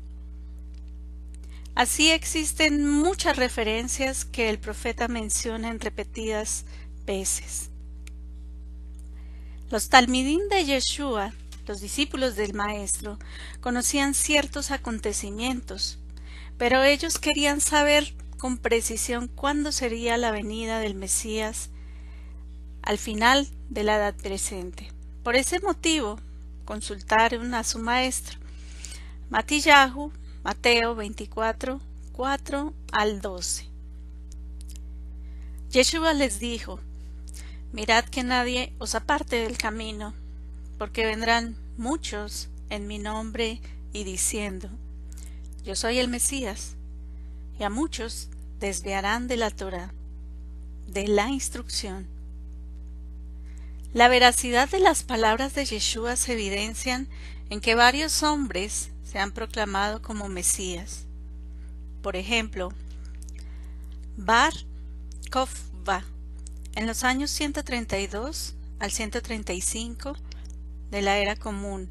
Así 1.76 2.12
existen 2.12 2.90
muchas 2.90 3.38
referencias 3.38 4.26
que 4.26 4.50
el 4.50 4.60
profeta 4.60 5.08
menciona 5.08 5.70
en 5.70 5.80
repetidas 5.80 6.66
veces. 7.06 7.70
Los 9.70 9.90
talmidín 9.90 10.50
de 10.50 10.66
Yeshua 10.66 11.34
los 11.66 11.80
discípulos 11.80 12.36
del 12.36 12.54
Maestro 12.54 13.18
conocían 13.62 14.14
ciertos 14.14 14.72
acontecimientos, 14.72 15.98
pero 16.58 16.84
ellos 16.84 17.20
querían 17.20 17.62
saber 17.62 18.14
con 18.38 18.58
precisión 18.58 19.30
cuándo 19.30 19.72
sería 19.72 20.18
la 20.18 20.32
venida 20.32 20.80
del 20.80 20.96
Mesías 20.96 21.70
al 22.84 22.98
final 22.98 23.48
de 23.70 23.84
la 23.84 23.96
edad 23.96 24.16
presente. 24.16 24.92
Por 25.24 25.36
ese 25.36 25.60
motivo, 25.60 26.20
consultaron 26.66 27.54
a 27.56 27.64
su 27.64 27.80
maestro. 27.80 28.38
Matillahu, 29.30 30.12
Mateo 30.44 30.94
24, 30.94 31.80
4 32.12 32.74
al 32.92 33.22
12. 33.22 33.68
Yeshua 35.72 36.14
les 36.14 36.40
dijo, 36.40 36.80
Mirad 37.72 38.06
que 38.06 38.22
nadie 38.22 38.74
os 38.78 38.94
aparte 38.94 39.38
del 39.38 39.58
camino 39.58 40.14
porque 40.78 41.06
vendrán 41.06 41.56
muchos 41.78 42.50
en 42.70 42.88
mi 42.88 43.00
nombre 43.00 43.62
y 43.94 44.04
diciendo, 44.04 44.70
Yo 45.64 45.76
soy 45.76 46.00
el 46.00 46.10
Mesías, 46.10 46.76
y 47.58 47.64
a 47.64 47.70
muchos 47.70 48.30
desviarán 48.60 49.28
de 49.28 49.38
la 49.38 49.50
Torah, 49.50 49.94
de 50.88 51.08
la 51.08 51.30
instrucción. 51.30 52.13
La 53.94 54.08
veracidad 54.08 54.68
de 54.70 54.80
las 54.80 55.04
palabras 55.04 55.54
de 55.54 55.66
Yeshua 55.66 56.16
se 56.16 56.34
evidencian 56.34 57.08
en 57.52 57.62
que 57.62 57.76
varios 57.76 58.24
hombres 58.24 58.90
se 59.04 59.20
han 59.20 59.32
proclamado 59.32 60.02
como 60.02 60.30
Mesías. 60.30 61.06
Por 62.02 62.16
ejemplo, 62.16 62.70
Bar 64.18 64.54
Kofba, 65.32 66.04
en 66.74 66.88
los 66.88 67.04
años 67.04 67.30
132 67.30 68.56
al 68.80 68.90
135 68.90 70.16
de 70.90 71.02
la 71.04 71.20
era 71.20 71.36
común, 71.36 71.88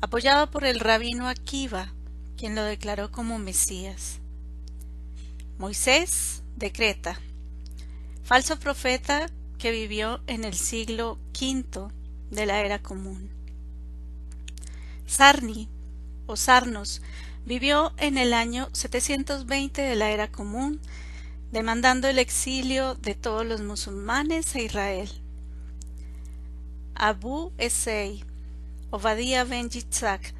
apoyado 0.00 0.50
por 0.50 0.64
el 0.64 0.80
rabino 0.80 1.28
Akiva, 1.28 1.92
quien 2.38 2.54
lo 2.54 2.62
declaró 2.62 3.12
como 3.12 3.38
Mesías. 3.38 4.18
Moisés 5.58 6.42
decreta, 6.56 7.20
falso 8.24 8.58
profeta 8.58 9.26
que 9.62 9.70
vivió 9.70 10.20
en 10.26 10.42
el 10.42 10.54
siglo 10.54 11.20
V 11.40 11.88
de 12.32 12.46
la 12.46 12.62
era 12.62 12.82
común. 12.82 13.30
Sarni 15.06 15.68
o 16.26 16.34
Sarnos 16.34 17.00
vivió 17.46 17.92
en 17.96 18.18
el 18.18 18.34
año 18.34 18.70
720 18.72 19.80
de 19.80 19.94
la 19.94 20.10
era 20.10 20.32
común, 20.32 20.80
demandando 21.52 22.08
el 22.08 22.18
exilio 22.18 22.96
de 22.96 23.14
todos 23.14 23.46
los 23.46 23.60
musulmanes 23.60 24.52
a 24.56 24.60
Israel. 24.60 25.08
Abu 26.96 27.52
Esei, 27.56 28.24
Obadiah 28.90 29.44
ben 29.44 29.70
Yitzhak, 29.70 30.34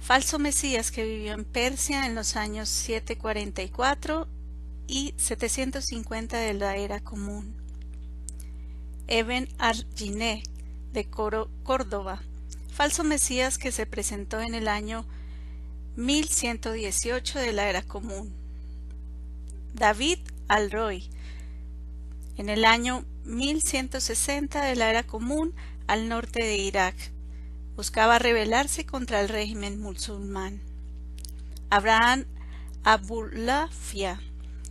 falso 0.00 0.38
mesías 0.38 0.92
que 0.92 1.04
vivió 1.04 1.32
en 1.32 1.44
Persia 1.44 2.06
en 2.06 2.14
los 2.14 2.36
años 2.36 2.68
744 2.68 4.28
y 4.86 5.14
750 5.16 6.38
de 6.38 6.54
la 6.54 6.76
era 6.76 7.00
común. 7.00 7.65
Eben 9.08 9.48
Arginé 9.58 10.42
de 10.92 11.04
Córdoba, 11.04 12.22
falso 12.72 13.04
mesías 13.04 13.58
que 13.58 13.70
se 13.70 13.86
presentó 13.86 14.40
en 14.40 14.54
el 14.54 14.66
año 14.66 15.06
1118 15.96 17.38
de 17.38 17.52
la 17.52 17.68
era 17.68 17.82
común. 17.82 18.34
David 19.74 20.18
al-Roy, 20.48 21.08
en 22.36 22.48
el 22.48 22.64
año 22.64 23.04
1160 23.24 24.64
de 24.64 24.76
la 24.76 24.90
era 24.90 25.02
común 25.04 25.54
al 25.86 26.08
norte 26.08 26.42
de 26.42 26.56
Irak, 26.56 26.94
buscaba 27.76 28.18
rebelarse 28.18 28.86
contra 28.86 29.20
el 29.20 29.28
régimen 29.28 29.80
musulmán. 29.80 30.60
Abraham 31.70 32.24
Abulafia 32.84 34.20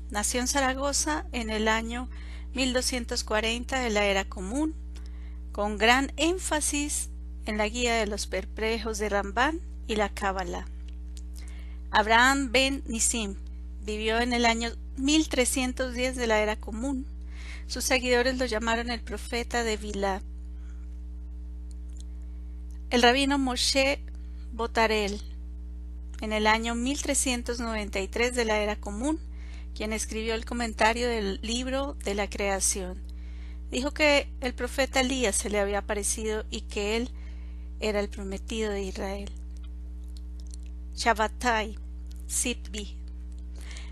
nació 0.10 0.42
en 0.42 0.48
Zaragoza 0.48 1.25
en 1.32 1.50
el 1.50 1.68
año 1.68 2.10
1240 2.55 3.79
de 3.79 3.89
la 3.89 4.05
era 4.05 4.25
común, 4.25 4.74
con 5.51 5.77
gran 5.77 6.12
énfasis 6.15 7.09
en 7.45 7.57
la 7.57 7.67
guía 7.67 7.95
de 7.95 8.07
los 8.07 8.27
perplejos 8.27 8.97
de 8.97 9.09
Rambán 9.09 9.59
y 9.88 9.97
la 9.97 10.09
Cábala. 10.09 10.65
Abraham 11.91 12.51
ben 12.51 12.83
Nisim 12.88 13.35
vivió 13.85 14.19
en 14.19 14.33
el 14.33 14.45
año 14.45 14.71
1310 14.97 16.15
de 16.15 16.27
la 16.27 16.39
era 16.39 16.55
común. 16.55 17.05
Sus 17.67 17.83
seguidores 17.83 18.38
lo 18.38 18.45
llamaron 18.45 18.89
el 18.89 19.01
profeta 19.01 19.63
de 19.63 19.77
Vilá. 19.77 20.21
El 22.89 23.01
rabino 23.01 23.38
Moshe 23.38 24.00
Botarel, 24.53 25.21
en 26.21 26.31
el 26.31 26.47
año 26.47 26.75
1393 26.75 28.33
de 28.33 28.45
la 28.45 28.59
era 28.59 28.75
común, 28.77 29.19
quien 29.75 29.94
escribió 29.94 30.34
el 30.34 30.46
comentario 30.46 31.08
del 31.10 31.39
libro 31.41 31.96
de 32.05 32.15
la 32.15 32.29
creación, 32.29 33.01
dijo 33.70 33.91
que 33.91 34.29
el 34.39 34.55
profeta 34.55 35.01
Elías 35.01 35.36
se 35.36 35.50
le 35.50 35.60
había 35.60 35.79
aparecido 35.79 36.46
y 36.50 36.62
que 36.62 36.96
él 36.96 37.10
era 37.82 38.00
el 38.00 38.10
prometido 38.10 38.72
de 38.72 38.84
Israel. 38.84 39.32
Shabbatai, 40.96 41.77
Sitbi, 42.25 42.96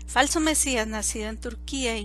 falso 0.06 0.40
mesías 0.40 0.86
nacido 0.86 1.28
en 1.28 1.38
Turquía 1.38 1.98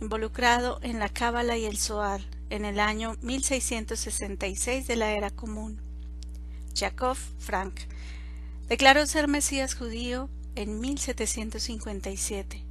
involucrado 0.00 0.80
en 0.82 0.98
la 0.98 1.08
Cábala 1.08 1.56
y 1.56 1.66
el 1.66 1.78
Zohar 1.78 2.22
en 2.50 2.64
el 2.64 2.80
año 2.80 3.16
1666 3.22 4.88
de 4.88 4.96
la 4.96 5.12
era 5.12 5.30
común. 5.30 5.80
Jacob 6.74 7.16
Frank 7.38 7.78
declaró 8.68 9.06
ser 9.06 9.28
Mesías 9.28 9.74
judío 9.74 10.28
en 10.56 10.80
1757. 10.80 12.69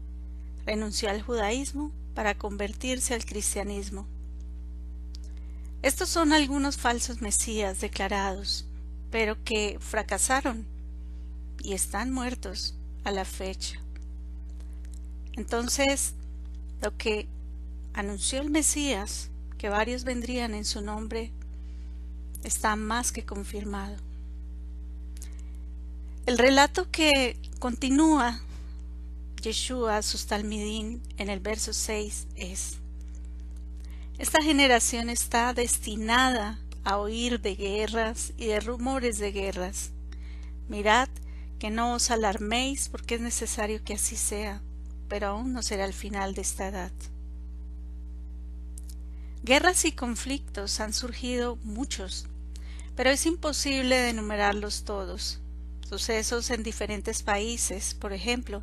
Renunció 0.70 1.10
al 1.10 1.24
judaísmo 1.24 1.92
para 2.14 2.38
convertirse 2.38 3.16
al 3.16 3.26
cristianismo. 3.26 4.06
Estos 5.82 6.10
son 6.10 6.32
algunos 6.32 6.78
falsos 6.78 7.24
Mesías 7.24 7.82
declarados, 7.82 8.68
pero 9.10 9.44
que 9.44 9.80
fracasaron 9.80 10.68
y 11.64 11.74
están 11.74 12.12
muertos 12.12 12.76
a 13.04 13.10
la 13.10 13.26
fecha. 13.26 13.80
Entonces, 15.34 16.14
lo 16.84 16.96
que 16.96 17.28
anunció 17.96 18.40
el 18.40 18.52
Mesías, 18.52 19.32
que 19.58 19.70
varios 19.70 20.04
vendrían 20.04 20.54
en 20.54 20.66
su 20.66 20.82
nombre, 20.82 21.32
está 22.44 22.76
más 22.76 23.12
que 23.12 23.26
confirmado. 23.26 23.98
El 26.28 26.38
relato 26.38 26.92
que 26.92 27.40
continúa 27.58 28.44
Yeshua 29.42 30.02
sus 30.02 30.26
talmidín 30.26 31.02
en 31.18 31.30
el 31.30 31.40
verso 31.40 31.72
6 31.72 32.28
es 32.36 32.78
Esta 34.18 34.42
generación 34.42 35.10
está 35.10 35.54
destinada 35.54 36.60
a 36.84 36.98
oír 36.98 37.40
de 37.40 37.56
guerras 37.56 38.34
y 38.38 38.48
de 38.48 38.60
rumores 38.60 39.18
de 39.18 39.32
guerras. 39.32 39.92
Mirad 40.68 41.10
que 41.58 41.70
no 41.70 41.94
os 41.94 42.12
alarméis 42.12 42.90
porque 42.90 43.16
es 43.16 43.22
necesario 43.22 43.84
que 43.84 43.94
así 43.94 44.18
sea, 44.18 44.62
pero 45.08 45.28
aún 45.28 45.54
no 45.54 45.64
será 45.64 45.86
el 45.86 45.94
final 45.94 46.34
de 46.34 46.42
esta 46.42 46.68
edad. 46.68 46.92
Guerras 49.44 49.86
y 49.86 49.94
conflictos 49.94 50.82
han 50.82 50.94
surgido 50.94 51.56
muchos, 51.64 52.26
pero 52.96 53.10
es 53.10 53.26
imposible 53.26 53.96
de 53.96 54.10
enumerarlos 54.10 54.84
todos. 54.84 55.40
Sucesos 55.88 56.52
en 56.52 56.62
diferentes 56.62 57.24
países, 57.24 57.96
por 57.96 58.14
ejemplo, 58.14 58.62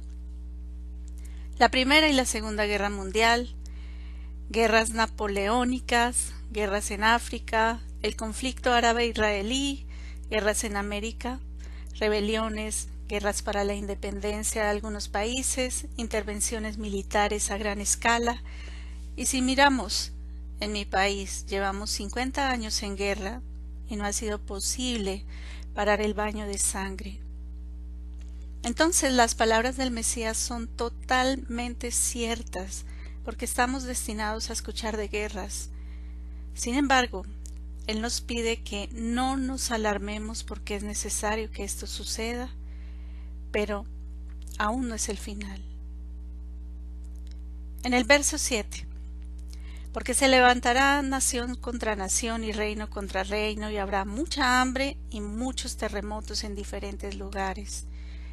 la 1.59 1.71
Primera 1.71 2.07
y 2.09 2.13
la 2.13 2.27
Segunda 2.27 2.67
Guerra 2.67 2.91
Mundial, 2.91 3.55
guerras 4.51 4.91
napoleónicas, 4.91 6.35
guerras 6.51 6.91
en 6.91 7.03
África, 7.03 7.81
el 8.03 8.15
conflicto 8.15 8.75
árabe-israelí, 8.75 9.87
guerras 10.29 10.65
en 10.65 10.77
América, 10.77 11.41
rebeliones, 11.99 12.89
guerras 13.09 13.41
para 13.41 13.65
la 13.65 13.75
independencia 13.75 14.65
de 14.65 14.69
algunos 14.69 15.09
países, 15.09 15.87
intervenciones 15.97 16.77
militares 16.77 17.51
a 17.51 17.57
gran 17.57 17.81
escala. 17.81 18.43
Y 19.17 19.25
si 19.25 19.41
miramos, 19.41 20.13
en 20.61 20.73
mi 20.73 20.85
país 20.85 21.47
llevamos 21.47 21.91
50 21.91 22.51
años 22.51 22.83
en 22.83 22.97
guerra 22.97 23.41
y 23.89 23.97
no 23.97 24.05
ha 24.05 24.13
sido 24.13 24.39
posible 24.39 25.25
parar 25.75 26.03
el 26.03 26.13
baño 26.13 26.47
de 26.47 26.59
sangre. 26.59 27.26
Entonces 28.67 29.13
las 29.13 29.37
palabras 29.37 29.77
del 29.77 29.93
Mesías 29.93 30.37
son 30.37 30.67
totalmente 30.67 31.93
ciertas, 31.93 32.85
porque 33.25 33.45
estamos 33.45 33.85
destinados 33.85 34.51
a 34.51 34.55
escuchar 34.55 34.97
de 34.97 35.07
guerras. 35.07 35.71
Sin 36.53 36.75
embargo, 36.75 37.25
Él 37.87 38.01
nos 38.01 38.21
pide 38.21 38.65
que 38.65 38.89
no 38.91 39.37
nos 39.37 39.71
alarmemos 39.71 40.43
porque 40.43 40.75
es 40.75 40.83
necesario 40.83 41.49
que 41.53 41.63
esto 41.63 41.87
suceda, 41.87 42.51
pero 43.53 43.87
aún 44.59 44.89
no 44.89 44.97
es 44.97 45.09
el 45.11 45.19
final. 45.19 45.63
En 47.85 47.95
el 47.95 48.03
verso 48.03 48.37
7, 48.37 48.85
porque 49.93 50.13
se 50.13 50.27
levantará 50.27 51.03
nación 51.03 51.55
contra 51.55 51.95
nación 51.95 52.43
y 52.43 52.51
reino 52.51 52.91
contra 52.91 53.23
reino 53.23 53.71
y 53.71 53.77
habrá 53.77 54.05
mucha 54.05 54.61
hambre 54.61 54.97
y 55.09 55.21
muchos 55.21 55.77
terremotos 55.77 56.43
en 56.43 56.57
diferentes 56.57 57.15
lugares. 57.15 57.87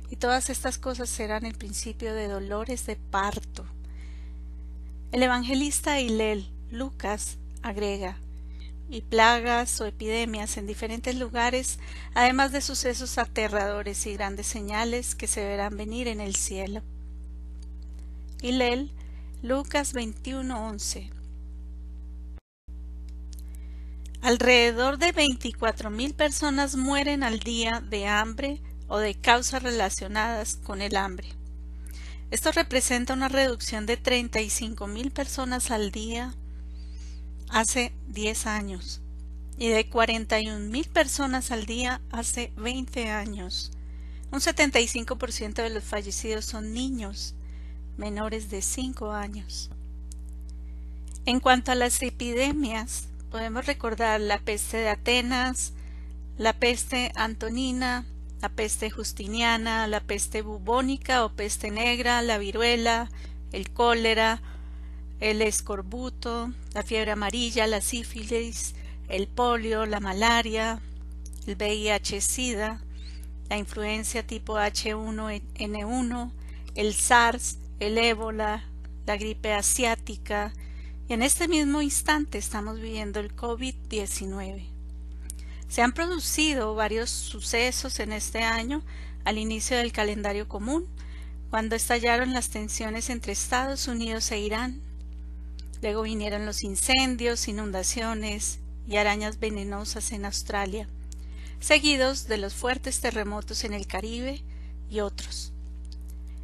Y 0.09 0.15
todas 0.17 0.49
estas 0.49 0.77
cosas 0.77 1.09
serán 1.09 1.45
el 1.45 1.55
principio 1.55 2.13
de 2.13 2.27
dolores 2.27 2.85
de 2.85 2.95
parto. 2.95 3.65
El 5.11 5.23
evangelista 5.23 5.99
Hilel, 5.99 6.49
Lucas, 6.71 7.37
agrega, 7.61 8.17
y 8.89 9.01
plagas 9.01 9.79
o 9.81 9.85
epidemias 9.85 10.57
en 10.57 10.67
diferentes 10.67 11.15
lugares, 11.15 11.79
además 12.13 12.51
de 12.51 12.61
sucesos 12.61 13.17
aterradores 13.17 14.05
y 14.05 14.13
grandes 14.13 14.47
señales 14.47 15.15
que 15.15 15.27
se 15.27 15.43
verán 15.43 15.77
venir 15.77 16.07
en 16.07 16.21
el 16.21 16.35
cielo. 16.35 16.81
Hilel, 18.41 18.91
Lucas 19.41 19.93
21:11 19.93 21.09
Alrededor 24.21 24.99
de 24.99 25.13
24.000 25.13 26.13
personas 26.13 26.75
mueren 26.75 27.23
al 27.23 27.39
día 27.39 27.83
de 27.89 28.07
hambre 28.07 28.61
o 28.87 28.97
de 28.97 29.15
causas 29.15 29.63
relacionadas 29.63 30.55
con 30.55 30.81
el 30.81 30.95
hambre. 30.95 31.29
Esto 32.31 32.51
representa 32.51 33.13
una 33.13 33.29
reducción 33.29 33.85
de 33.85 34.01
35.000 34.01 35.11
personas 35.11 35.71
al 35.71 35.91
día 35.91 36.33
hace 37.49 37.93
10 38.07 38.47
años 38.47 39.01
y 39.57 39.69
de 39.69 39.89
41.000 39.89 40.87
personas 40.89 41.51
al 41.51 41.65
día 41.65 42.01
hace 42.11 42.51
20 42.57 43.09
años. 43.09 43.71
Un 44.31 44.39
75% 44.39 45.61
de 45.61 45.69
los 45.69 45.83
fallecidos 45.83 46.45
son 46.45 46.73
niños 46.73 47.35
menores 47.97 48.49
de 48.49 48.61
5 48.61 49.11
años. 49.11 49.69
En 51.25 51.39
cuanto 51.39 51.71
a 51.71 51.75
las 51.75 52.01
epidemias, 52.01 53.07
podemos 53.29 53.65
recordar 53.65 54.19
la 54.19 54.39
peste 54.39 54.77
de 54.77 54.89
Atenas, 54.89 55.73
la 56.37 56.53
peste 56.53 57.11
antonina, 57.15 58.05
la 58.43 58.49
peste 58.49 58.89
justiniana, 58.89 59.87
la 59.87 60.01
peste 60.01 60.41
bubónica 60.41 61.23
o 61.23 61.29
peste 61.29 61.71
negra, 61.71 62.21
la 62.21 62.37
viruela, 62.37 63.09
el 63.53 63.71
cólera, 63.71 64.41
el 65.21 65.41
escorbuto, 65.41 66.51
la 66.73 66.83
fiebre 66.83 67.11
amarilla, 67.11 67.67
la 67.67 67.79
sífilis, 67.79 68.75
el 69.07 69.29
polio, 69.29 69.85
la 69.85 70.01
malaria, 70.01 70.81
el 71.47 71.55
VIH-Sida, 71.55 72.81
la 73.47 73.57
influencia 73.57 74.27
tipo 74.27 74.57
H1N1, 74.57 76.31
el 76.75 76.93
SARS, 76.93 77.59
el 77.79 77.97
ébola, 77.97 78.65
la 79.05 79.15
gripe 79.15 79.53
asiática, 79.53 80.51
y 81.07 81.13
en 81.13 81.23
este 81.23 81.47
mismo 81.47 81.81
instante 81.81 82.39
estamos 82.39 82.75
viviendo 82.81 83.21
el 83.21 83.33
COVID-19. 83.33 84.72
Se 85.73 85.81
han 85.81 85.91
producido 85.91 86.75
varios 86.75 87.09
sucesos 87.09 87.99
en 87.99 88.11
este 88.11 88.43
año 88.43 88.83
al 89.25 89.39
inicio 89.39 89.75
del 89.75 89.91
calendario 89.91 90.47
común, 90.47 90.87
cuando 91.49 91.75
estallaron 91.75 92.31
las 92.31 92.49
tensiones 92.49 93.09
entre 93.09 93.33
Estados 93.33 93.87
Unidos 93.87 94.31
e 94.31 94.37
Irán. 94.37 94.83
Luego 95.81 96.03
vinieron 96.03 96.45
los 96.45 96.61
incendios, 96.63 97.47
inundaciones 97.47 98.59
y 98.87 98.97
arañas 98.97 99.39
venenosas 99.39 100.11
en 100.11 100.25
Australia, 100.25 100.87
seguidos 101.59 102.27
de 102.27 102.37
los 102.37 102.53
fuertes 102.53 103.01
terremotos 103.01 103.63
en 103.63 103.73
el 103.73 103.87
Caribe 103.87 104.43
y 104.91 104.99
otros. 104.99 105.53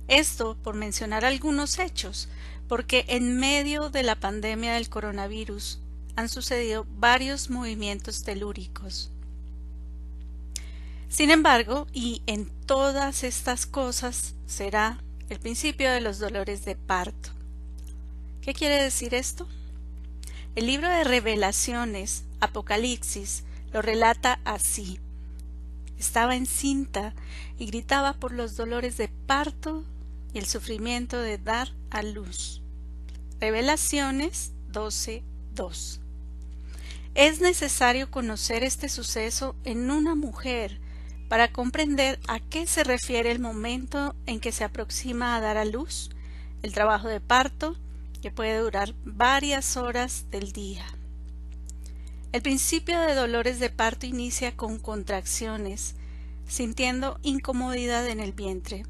Esto 0.07 0.57
por 0.63 0.73
mencionar 0.73 1.23
algunos 1.23 1.77
hechos, 1.77 2.29
porque 2.67 3.05
en 3.07 3.37
medio 3.37 3.91
de 3.91 4.01
la 4.01 4.15
pandemia 4.15 4.73
del 4.73 4.89
coronavirus 4.89 5.77
han 6.15 6.29
sucedido 6.29 6.87
varios 6.97 7.51
movimientos 7.51 8.23
telúricos. 8.23 9.11
Sin 11.09 11.31
embargo, 11.31 11.87
y 11.91 12.21
en 12.27 12.45
todas 12.67 13.23
estas 13.23 13.65
cosas 13.65 14.35
será 14.45 15.01
el 15.29 15.39
principio 15.39 15.91
de 15.91 16.01
los 16.01 16.19
dolores 16.19 16.65
de 16.65 16.75
parto. 16.75 17.31
¿Qué 18.41 18.53
quiere 18.53 18.81
decir 18.81 19.15
esto? 19.15 19.47
El 20.55 20.67
libro 20.67 20.87
de 20.87 21.03
revelaciones, 21.03 22.25
Apocalipsis, 22.39 23.43
lo 23.73 23.81
relata 23.81 24.39
así. 24.45 24.99
Estaba 25.97 26.35
encinta 26.35 27.13
y 27.57 27.65
gritaba 27.65 28.13
por 28.13 28.31
los 28.31 28.55
dolores 28.55 28.95
de 28.97 29.07
parto 29.07 29.83
y 30.33 30.37
el 30.37 30.45
sufrimiento 30.45 31.19
de 31.19 31.39
dar 31.39 31.73
a 31.89 32.03
luz. 32.03 32.61
Revelaciones 33.39 34.51
12.2. 34.71 35.99
Es 37.15 37.41
necesario 37.41 38.11
conocer 38.11 38.63
este 38.63 38.89
suceso 38.89 39.55
en 39.63 39.89
una 39.89 40.13
mujer 40.13 40.79
para 41.29 41.53
comprender 41.53 42.19
a 42.27 42.39
qué 42.39 42.65
se 42.65 42.83
refiere 42.83 43.31
el 43.31 43.39
momento 43.39 44.15
en 44.25 44.39
que 44.39 44.51
se 44.51 44.63
aproxima 44.63 45.35
a 45.35 45.39
dar 45.39 45.57
a 45.57 45.63
luz, 45.63 46.09
el 46.63 46.73
trabajo 46.73 47.07
de 47.07 47.21
parto, 47.21 47.77
que 48.21 48.31
puede 48.31 48.57
durar 48.57 48.95
varias 49.05 49.77
horas 49.77 50.25
del 50.31 50.51
día. 50.51 50.83
El 52.31 52.41
principio 52.41 52.99
de 52.99 53.15
dolores 53.15 53.59
de 53.59 53.69
parto 53.69 54.07
inicia 54.07 54.55
con 54.57 54.79
contracciones, 54.79 55.95
sintiendo 56.47 57.19
incomodidad 57.21 58.07
en 58.07 58.19
el 58.19 58.33
vientre. 58.33 58.85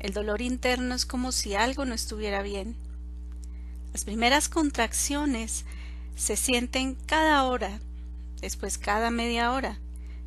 El 0.00 0.12
dolor 0.12 0.42
interno 0.42 0.94
es 0.94 1.06
como 1.06 1.30
si 1.32 1.54
algo 1.54 1.84
no 1.84 1.94
estuviera 1.94 2.42
bien. 2.42 2.76
Las 3.92 4.04
primeras 4.04 4.48
contracciones 4.48 5.64
se 6.16 6.36
sienten 6.36 6.96
cada 7.06 7.44
hora, 7.44 7.80
después 8.40 8.76
cada 8.76 9.10
media 9.10 9.52
hora, 9.52 9.78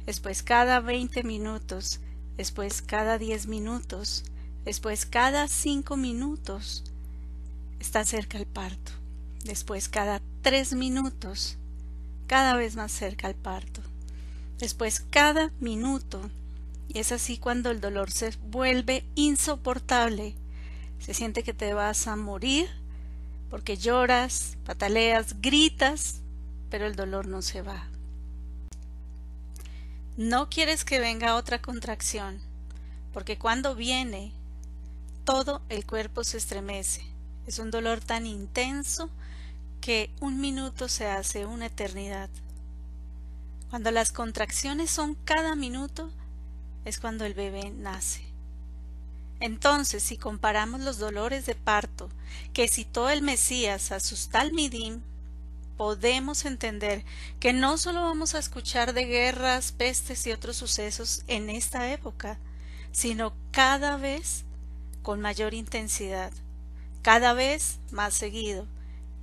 después 0.08 0.42
cada 0.42 0.80
20 0.80 1.22
minutos, 1.24 2.00
después 2.38 2.82
cada 2.82 3.20
10 3.20 3.46
minutos, 3.48 4.24
después 4.66 5.06
cada 5.06 5.48
5 5.48 5.98
minutos. 5.98 6.84
Está 7.80 8.04
cerca 8.06 8.40
el 8.40 8.48
parto. 8.48 8.94
Después 9.44 9.90
cada 9.90 10.22
3 10.42 10.74
minutos, 10.74 11.58
cada 12.26 12.56
vez 12.56 12.76
más 12.76 12.92
cerca 12.92 13.28
el 13.28 13.36
parto. 13.36 13.82
Después 14.58 15.02
cada 15.02 15.52
minuto. 15.60 16.32
Y 16.88 17.00
es 17.00 17.12
así 17.12 17.38
cuando 17.38 17.70
el 17.70 17.82
dolor 17.82 18.10
se 18.10 18.32
vuelve 18.50 19.04
insoportable. 19.16 20.36
Se 21.00 21.14
siente 21.14 21.44
que 21.44 21.54
te 21.54 21.74
vas 21.74 22.08
a 22.08 22.16
morir 22.16 22.70
porque 23.50 23.78
lloras, 23.78 24.58
pataleas, 24.66 25.42
gritas, 25.42 26.22
pero 26.70 26.86
el 26.86 26.96
dolor 26.96 27.28
no 27.28 27.42
se 27.42 27.62
va. 27.62 27.88
No 30.18 30.50
quieres 30.50 30.84
que 30.84 31.00
venga 31.00 31.36
otra 31.36 31.62
contracción, 31.62 32.42
porque 33.14 33.38
cuando 33.38 33.76
viene, 33.76 34.34
todo 35.26 35.62
el 35.70 35.86
cuerpo 35.86 36.24
se 36.24 36.38
estremece. 36.38 37.06
Es 37.46 37.60
un 37.60 37.70
dolor 37.70 38.00
tan 38.00 38.26
intenso 38.26 39.12
que 39.80 40.10
un 40.20 40.42
minuto 40.42 40.90
se 40.90 41.06
hace 41.06 41.46
una 41.46 41.68
eternidad. 41.68 42.32
Cuando 43.70 43.92
las 43.92 44.12
contracciones 44.12 44.90
son 44.90 45.14
cada 45.14 45.56
minuto, 45.56 46.10
es 46.84 47.00
cuando 47.00 47.24
el 47.24 47.36
bebé 47.36 47.70
nace. 47.70 48.26
Entonces, 49.40 50.02
si 50.02 50.18
comparamos 50.18 50.82
los 50.82 50.98
dolores 50.98 51.46
de 51.46 51.54
parto 51.54 52.10
que 52.54 52.68
citó 52.68 53.12
el 53.12 53.22
Mesías 53.22 53.92
a 53.92 54.00
sus 54.00 54.30
talmidim, 54.30 55.04
podemos 55.78 56.44
entender 56.46 57.06
que 57.40 57.54
no 57.54 57.78
solo 57.78 58.02
vamos 58.02 58.36
a 58.36 58.40
escuchar 58.40 58.94
de 58.94 59.06
guerras, 59.06 59.72
pestes 59.72 60.26
y 60.28 60.32
otros 60.32 60.58
sucesos 60.58 61.24
en 61.28 61.50
esta 61.50 61.92
época, 61.94 62.40
sino 62.92 63.34
cada 63.52 63.98
vez 63.98 64.44
con 65.04 65.22
mayor 65.22 65.54
intensidad, 65.54 66.34
cada 67.04 67.34
vez 67.34 67.80
más 67.92 68.16
seguido, 68.16 68.68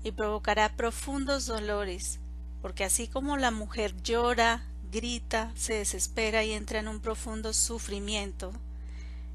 y 0.05 0.13
provocará 0.13 0.77
profundos 0.77 1.47
dolores, 1.47 2.21
porque 2.63 2.85
así 2.85 3.09
como 3.09 3.37
la 3.37 3.51
mujer 3.51 3.95
llora, 4.03 4.65
grita, 4.93 5.51
se 5.57 5.75
desespera 5.75 6.45
y 6.45 6.53
entra 6.53 6.79
en 6.79 6.89
un 6.89 7.01
profundo 7.01 7.53
sufrimiento, 7.53 8.53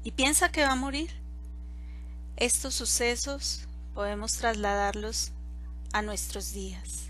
y 0.02 0.12
piensa 0.12 0.50
que 0.50 0.62
va 0.62 0.72
a 0.72 0.76
morir, 0.76 1.10
estos 2.36 2.74
sucesos 2.74 3.68
podemos 3.94 4.32
trasladarlos 4.32 5.32
a 5.92 6.00
nuestros 6.00 6.52
días. 6.52 7.09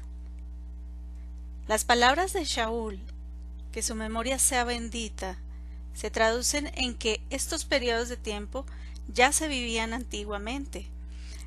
Las 1.70 1.84
palabras 1.84 2.32
de 2.32 2.42
Shaul, 2.42 2.98
que 3.70 3.84
su 3.84 3.94
memoria 3.94 4.40
sea 4.40 4.64
bendita, 4.64 5.38
se 5.94 6.10
traducen 6.10 6.66
en 6.74 6.96
que 6.96 7.22
estos 7.30 7.64
periodos 7.64 8.08
de 8.08 8.16
tiempo 8.16 8.66
ya 9.06 9.30
se 9.30 9.46
vivían 9.46 9.92
antiguamente. 9.92 10.88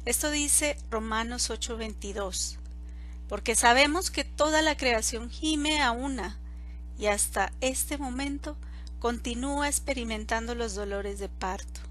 Esto 0.05 0.29
dice 0.31 0.77
Romanos 0.89 1.49
8:22, 1.49 2.57
porque 3.27 3.53
sabemos 3.53 4.11
que 4.11 4.23
toda 4.23 4.61
la 4.61 4.77
creación 4.77 5.29
gime 5.29 5.81
a 5.81 5.91
una 5.91 6.39
y 6.97 7.07
hasta 7.07 7.51
este 7.59 7.97
momento 7.97 8.55
continúa 8.99 9.67
experimentando 9.67 10.55
los 10.55 10.73
dolores 10.73 11.19
de 11.19 11.27
parto. 11.27 11.81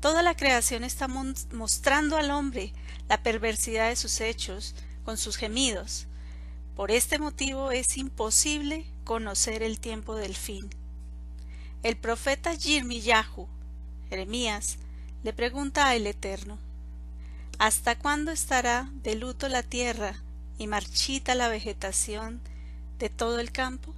Toda 0.00 0.22
la 0.22 0.34
creación 0.34 0.84
está 0.84 1.06
mostrando 1.06 2.16
al 2.16 2.30
hombre 2.30 2.72
la 3.10 3.22
perversidad 3.22 3.90
de 3.90 3.96
sus 3.96 4.22
hechos 4.22 4.74
con 5.04 5.18
sus 5.18 5.36
gemidos, 5.36 6.06
por 6.76 6.90
este 6.90 7.18
motivo 7.18 7.70
es 7.70 7.96
imposible 7.98 8.86
conocer 9.04 9.62
el 9.62 9.78
tiempo 9.78 10.14
del 10.14 10.34
fin. 10.34 10.70
El 11.82 11.96
profeta 11.96 12.54
Yirmiyahu, 12.54 13.48
Jeremías, 14.08 14.78
le 15.22 15.32
pregunta 15.32 15.88
al 15.88 16.06
Eterno, 16.06 16.58
¿Hasta 17.58 17.96
cuándo 17.96 18.32
estará 18.32 18.90
de 19.04 19.14
luto 19.14 19.48
la 19.48 19.62
tierra 19.62 20.16
y 20.58 20.66
marchita 20.66 21.34
la 21.34 21.48
vegetación 21.48 22.40
de 22.98 23.08
todo 23.08 23.38
el 23.38 23.52
campo? 23.52 23.94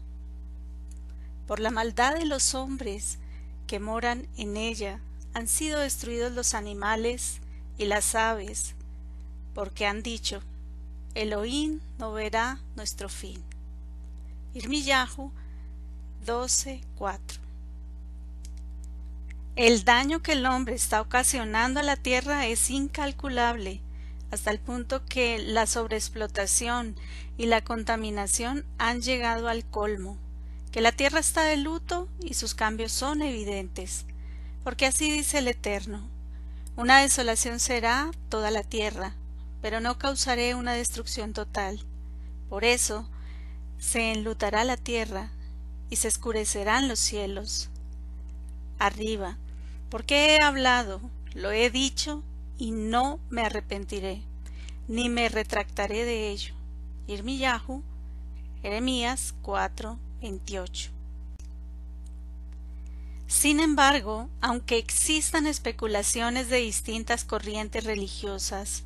Por 1.46 1.60
la 1.60 1.70
maldad 1.70 2.14
de 2.14 2.26
los 2.26 2.54
hombres 2.54 3.18
que 3.66 3.80
moran 3.80 4.26
en 4.36 4.56
ella 4.56 5.00
han 5.32 5.48
sido 5.48 5.80
destruidos 5.80 6.32
los 6.32 6.52
animales 6.52 7.40
y 7.78 7.86
las 7.86 8.14
aves, 8.14 8.74
porque 9.54 9.86
han 9.86 10.02
dicho, 10.02 10.42
Elohim 11.14 11.80
no 11.98 12.12
verá 12.12 12.58
nuestro 12.74 13.08
fin. 13.08 13.40
Irmiyahu 14.52 15.30
12:4 16.26 17.38
El 19.54 19.84
daño 19.84 20.22
que 20.22 20.32
el 20.32 20.44
hombre 20.46 20.74
está 20.74 21.00
ocasionando 21.00 21.80
a 21.80 21.84
la 21.84 21.96
tierra 21.96 22.46
es 22.46 22.68
incalculable, 22.70 23.80
hasta 24.32 24.50
el 24.50 24.58
punto 24.58 25.04
que 25.04 25.38
la 25.38 25.66
sobreexplotación 25.66 26.96
y 27.36 27.46
la 27.46 27.62
contaminación 27.62 28.64
han 28.78 29.00
llegado 29.00 29.48
al 29.48 29.64
colmo, 29.64 30.18
que 30.72 30.80
la 30.80 30.90
tierra 30.90 31.20
está 31.20 31.44
de 31.44 31.56
luto 31.56 32.08
y 32.20 32.34
sus 32.34 32.54
cambios 32.56 32.90
son 32.90 33.22
evidentes, 33.22 34.06
porque 34.64 34.86
así 34.86 35.12
dice 35.12 35.38
el 35.38 35.46
Eterno, 35.46 36.08
una 36.76 37.00
desolación 37.00 37.60
será 37.60 38.10
toda 38.28 38.50
la 38.50 38.64
tierra, 38.64 39.14
pero 39.64 39.80
no 39.80 39.96
causaré 39.96 40.54
una 40.54 40.74
destrucción 40.74 41.32
total. 41.32 41.80
Por 42.50 42.64
eso 42.64 43.08
se 43.78 44.12
enlutará 44.12 44.62
la 44.62 44.76
tierra 44.76 45.30
y 45.88 45.96
se 45.96 46.08
escurecerán 46.08 46.86
los 46.86 46.98
cielos. 46.98 47.70
Arriba, 48.78 49.38
porque 49.88 50.36
he 50.36 50.42
hablado, 50.42 51.00
lo 51.32 51.50
he 51.50 51.70
dicho 51.70 52.22
y 52.58 52.72
no 52.72 53.20
me 53.30 53.40
arrepentiré, 53.40 54.20
ni 54.86 55.08
me 55.08 55.30
retractaré 55.30 56.04
de 56.04 56.28
ello. 56.28 56.54
Irmiyahu, 57.06 57.82
Jeremías 58.60 59.34
4, 59.40 59.98
28. 60.20 60.90
Sin 63.28 63.60
embargo, 63.60 64.28
aunque 64.42 64.76
existan 64.76 65.46
especulaciones 65.46 66.50
de 66.50 66.58
distintas 66.58 67.24
corrientes 67.24 67.84
religiosas, 67.84 68.84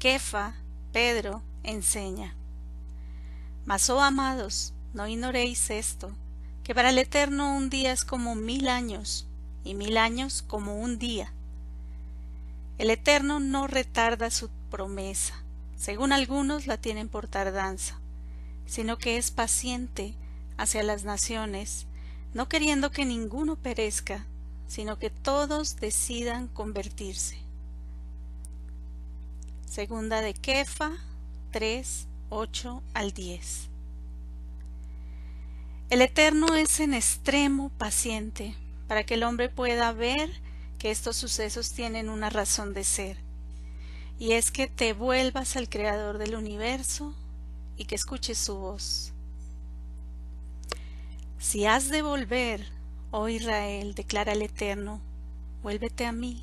Kefa, 0.00 0.54
Pedro, 0.94 1.42
enseña. 1.62 2.34
Mas, 3.66 3.90
oh 3.90 4.00
amados, 4.00 4.72
no 4.94 5.06
ignoréis 5.06 5.68
esto, 5.68 6.10
que 6.64 6.74
para 6.74 6.88
el 6.88 6.96
Eterno 6.96 7.54
un 7.54 7.68
día 7.68 7.92
es 7.92 8.06
como 8.06 8.34
mil 8.34 8.70
años, 8.70 9.26
y 9.62 9.74
mil 9.74 9.98
años 9.98 10.40
como 10.40 10.80
un 10.80 10.98
día. 10.98 11.34
El 12.78 12.88
Eterno 12.88 13.40
no 13.40 13.66
retarda 13.66 14.30
su 14.30 14.48
promesa, 14.70 15.34
según 15.76 16.14
algunos 16.14 16.66
la 16.66 16.78
tienen 16.78 17.10
por 17.10 17.28
tardanza, 17.28 18.00
sino 18.64 18.96
que 18.96 19.18
es 19.18 19.30
paciente 19.30 20.14
hacia 20.56 20.82
las 20.82 21.04
naciones, 21.04 21.86
no 22.32 22.48
queriendo 22.48 22.90
que 22.90 23.04
ninguno 23.04 23.56
perezca, 23.56 24.24
sino 24.66 24.98
que 24.98 25.10
todos 25.10 25.76
decidan 25.76 26.48
convertirse. 26.48 27.49
Segunda 29.70 30.20
de 30.20 30.34
Kefa 30.34 30.90
3, 31.52 32.08
8 32.28 32.82
al 32.92 33.12
10. 33.12 33.68
El 35.90 36.02
Eterno 36.02 36.56
es 36.56 36.80
en 36.80 36.92
extremo 36.92 37.68
paciente 37.78 38.56
para 38.88 39.04
que 39.04 39.14
el 39.14 39.22
hombre 39.22 39.48
pueda 39.48 39.92
ver 39.92 40.28
que 40.80 40.90
estos 40.90 41.14
sucesos 41.14 41.70
tienen 41.70 42.08
una 42.08 42.30
razón 42.30 42.74
de 42.74 42.82
ser, 42.82 43.18
y 44.18 44.32
es 44.32 44.50
que 44.50 44.66
te 44.66 44.92
vuelvas 44.92 45.54
al 45.54 45.68
Creador 45.68 46.18
del 46.18 46.34
universo 46.34 47.14
y 47.76 47.84
que 47.84 47.94
escuches 47.94 48.38
su 48.38 48.56
voz. 48.56 49.12
Si 51.38 51.64
has 51.66 51.90
de 51.90 52.02
volver, 52.02 52.66
oh 53.12 53.28
Israel, 53.28 53.94
declara 53.94 54.32
el 54.32 54.42
Eterno, 54.42 55.00
vuélvete 55.62 56.06
a 56.06 56.10
mí. 56.10 56.42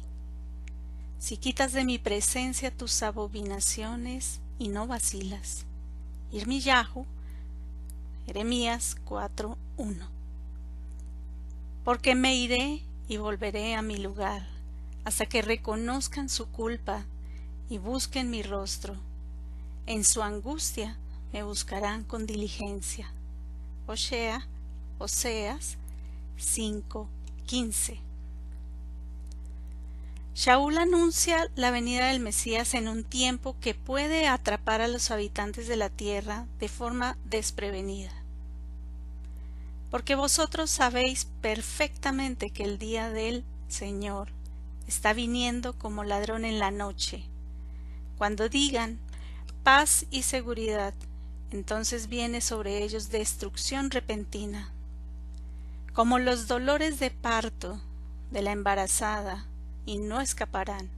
Si 1.19 1.37
quitas 1.37 1.73
de 1.73 1.83
mi 1.83 1.97
presencia 1.97 2.75
tus 2.75 3.01
abominaciones 3.03 4.39
y 4.59 4.69
no 4.69 4.87
vacilas. 4.87 5.65
Irmiyahu, 6.31 7.05
Jeremías 8.25 8.97
4.1 9.05 10.07
Porque 11.83 12.15
me 12.15 12.35
iré 12.35 12.83
y 13.07 13.17
volveré 13.17 13.75
a 13.75 13.81
mi 13.81 13.97
lugar, 13.97 14.45
hasta 15.05 15.25
que 15.25 15.41
reconozcan 15.41 16.29
su 16.29 16.47
culpa 16.47 17.05
y 17.69 17.77
busquen 17.77 18.29
mi 18.29 18.43
rostro. 18.43 18.95
En 19.85 20.03
su 20.03 20.21
angustia 20.21 20.97
me 21.33 21.43
buscarán 21.43 22.03
con 22.03 22.25
diligencia. 22.25 23.11
Osea 23.87 24.47
Oseas 24.99 25.77
5:15. 26.37 28.06
Shaul 30.37 30.77
anuncia 30.77 31.49
la 31.55 31.71
venida 31.71 32.09
del 32.09 32.19
Mesías 32.19 32.75
en 32.75 32.87
un 32.87 33.03
tiempo 33.03 33.55
que 33.59 33.73
puede 33.73 34.27
atrapar 34.27 34.81
a 34.81 34.87
los 34.87 35.09
habitantes 35.09 35.67
de 35.67 35.77
la 35.77 35.89
tierra 35.89 36.45
de 36.59 36.69
forma 36.69 37.17
desprevenida. 37.25 38.11
Porque 39.89 40.13
vosotros 40.13 40.69
sabéis 40.69 41.25
perfectamente 41.41 42.51
que 42.51 42.65
el 42.65 42.77
día 42.77 43.09
del 43.09 43.45
Señor 43.67 44.29
está 44.87 45.13
viniendo 45.13 45.73
como 45.73 46.03
ladrón 46.03 46.45
en 46.45 46.59
la 46.59 46.69
noche. 46.69 47.23
Cuando 48.19 48.47
digan 48.47 48.99
paz 49.63 50.05
y 50.11 50.21
seguridad, 50.21 50.93
entonces 51.49 52.09
viene 52.09 52.41
sobre 52.41 52.83
ellos 52.83 53.09
destrucción 53.09 53.89
repentina 53.89 54.71
como 55.93 56.19
los 56.19 56.47
dolores 56.47 56.99
de 56.99 57.09
parto 57.09 57.81
de 58.29 58.43
la 58.43 58.51
embarazada, 58.51 59.47
y 59.87 59.97
no 59.97 60.21
escaparán. 60.21 60.89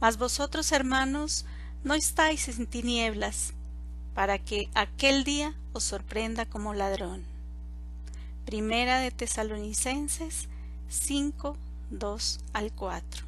Mas 0.00 0.18
vosotros, 0.18 0.70
hermanos, 0.70 1.46
no 1.82 1.94
estáis 1.94 2.48
en 2.48 2.68
tinieblas, 2.68 3.54
para 4.14 4.38
que 4.38 4.68
aquel 4.74 5.24
día 5.24 5.54
os 5.72 5.82
sorprenda 5.82 6.46
como 6.46 6.74
ladrón. 6.74 7.24
Primera 8.44 9.00
de 9.00 9.10
Tesalonicenses 9.10 10.48
5, 10.88 11.56
2 11.90 12.40
al 12.52 12.72
4. 12.72 13.24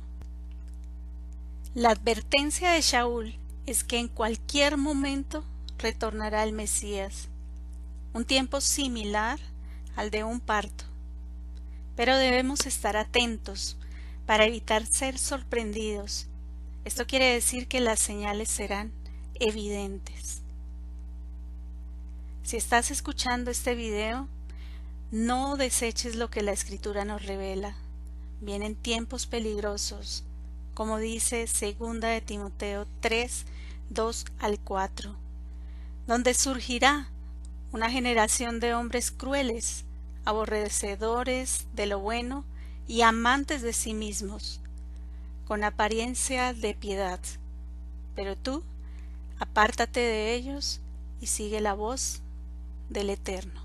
La 1.74 1.90
advertencia 1.90 2.72
de 2.72 2.82
Shaul 2.82 3.34
es 3.66 3.84
que 3.84 3.98
en 3.98 4.08
cualquier 4.08 4.76
momento 4.76 5.44
retornará 5.78 6.42
el 6.42 6.52
Mesías, 6.52 7.28
un 8.12 8.26
tiempo 8.26 8.60
similar 8.60 9.40
al 9.96 10.10
de 10.10 10.24
un 10.24 10.40
parto. 10.40 10.84
Pero 11.96 12.16
debemos 12.16 12.66
estar 12.66 12.96
atentos 12.96 13.76
para 14.32 14.46
evitar 14.46 14.86
ser 14.86 15.18
sorprendidos. 15.18 16.26
Esto 16.86 17.06
quiere 17.06 17.34
decir 17.34 17.68
que 17.68 17.80
las 17.80 18.00
señales 18.00 18.48
serán 18.48 18.90
evidentes. 19.34 20.40
Si 22.42 22.56
estás 22.56 22.90
escuchando 22.90 23.50
este 23.50 23.74
video, 23.74 24.28
no 25.10 25.58
deseches 25.58 26.16
lo 26.16 26.30
que 26.30 26.40
la 26.40 26.52
escritura 26.52 27.04
nos 27.04 27.26
revela. 27.26 27.76
Vienen 28.40 28.74
tiempos 28.74 29.26
peligrosos, 29.26 30.24
como 30.72 30.96
dice 30.96 31.46
segunda 31.46 32.08
de 32.08 32.22
Timoteo 32.22 32.86
3, 33.00 33.44
2 33.90 34.24
al 34.38 34.58
4, 34.58 35.14
donde 36.06 36.32
surgirá 36.32 37.10
una 37.70 37.90
generación 37.90 38.60
de 38.60 38.72
hombres 38.72 39.10
crueles, 39.10 39.84
aborrecedores 40.24 41.66
de 41.74 41.84
lo 41.84 41.98
bueno 41.98 42.46
y 42.86 43.02
amantes 43.02 43.62
de 43.62 43.72
sí 43.72 43.94
mismos, 43.94 44.60
con 45.46 45.64
apariencia 45.64 46.52
de 46.52 46.74
piedad. 46.74 47.20
Pero 48.14 48.36
tú, 48.36 48.62
apártate 49.38 50.00
de 50.00 50.34
ellos 50.34 50.80
y 51.20 51.26
sigue 51.26 51.60
la 51.60 51.74
voz 51.74 52.20
del 52.90 53.10
Eterno. 53.10 53.62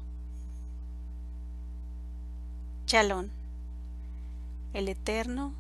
Chalón, 2.86 3.32
el 4.73 4.88
Eterno 4.88 5.53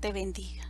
te 0.00 0.12
bendiga. 0.12 0.69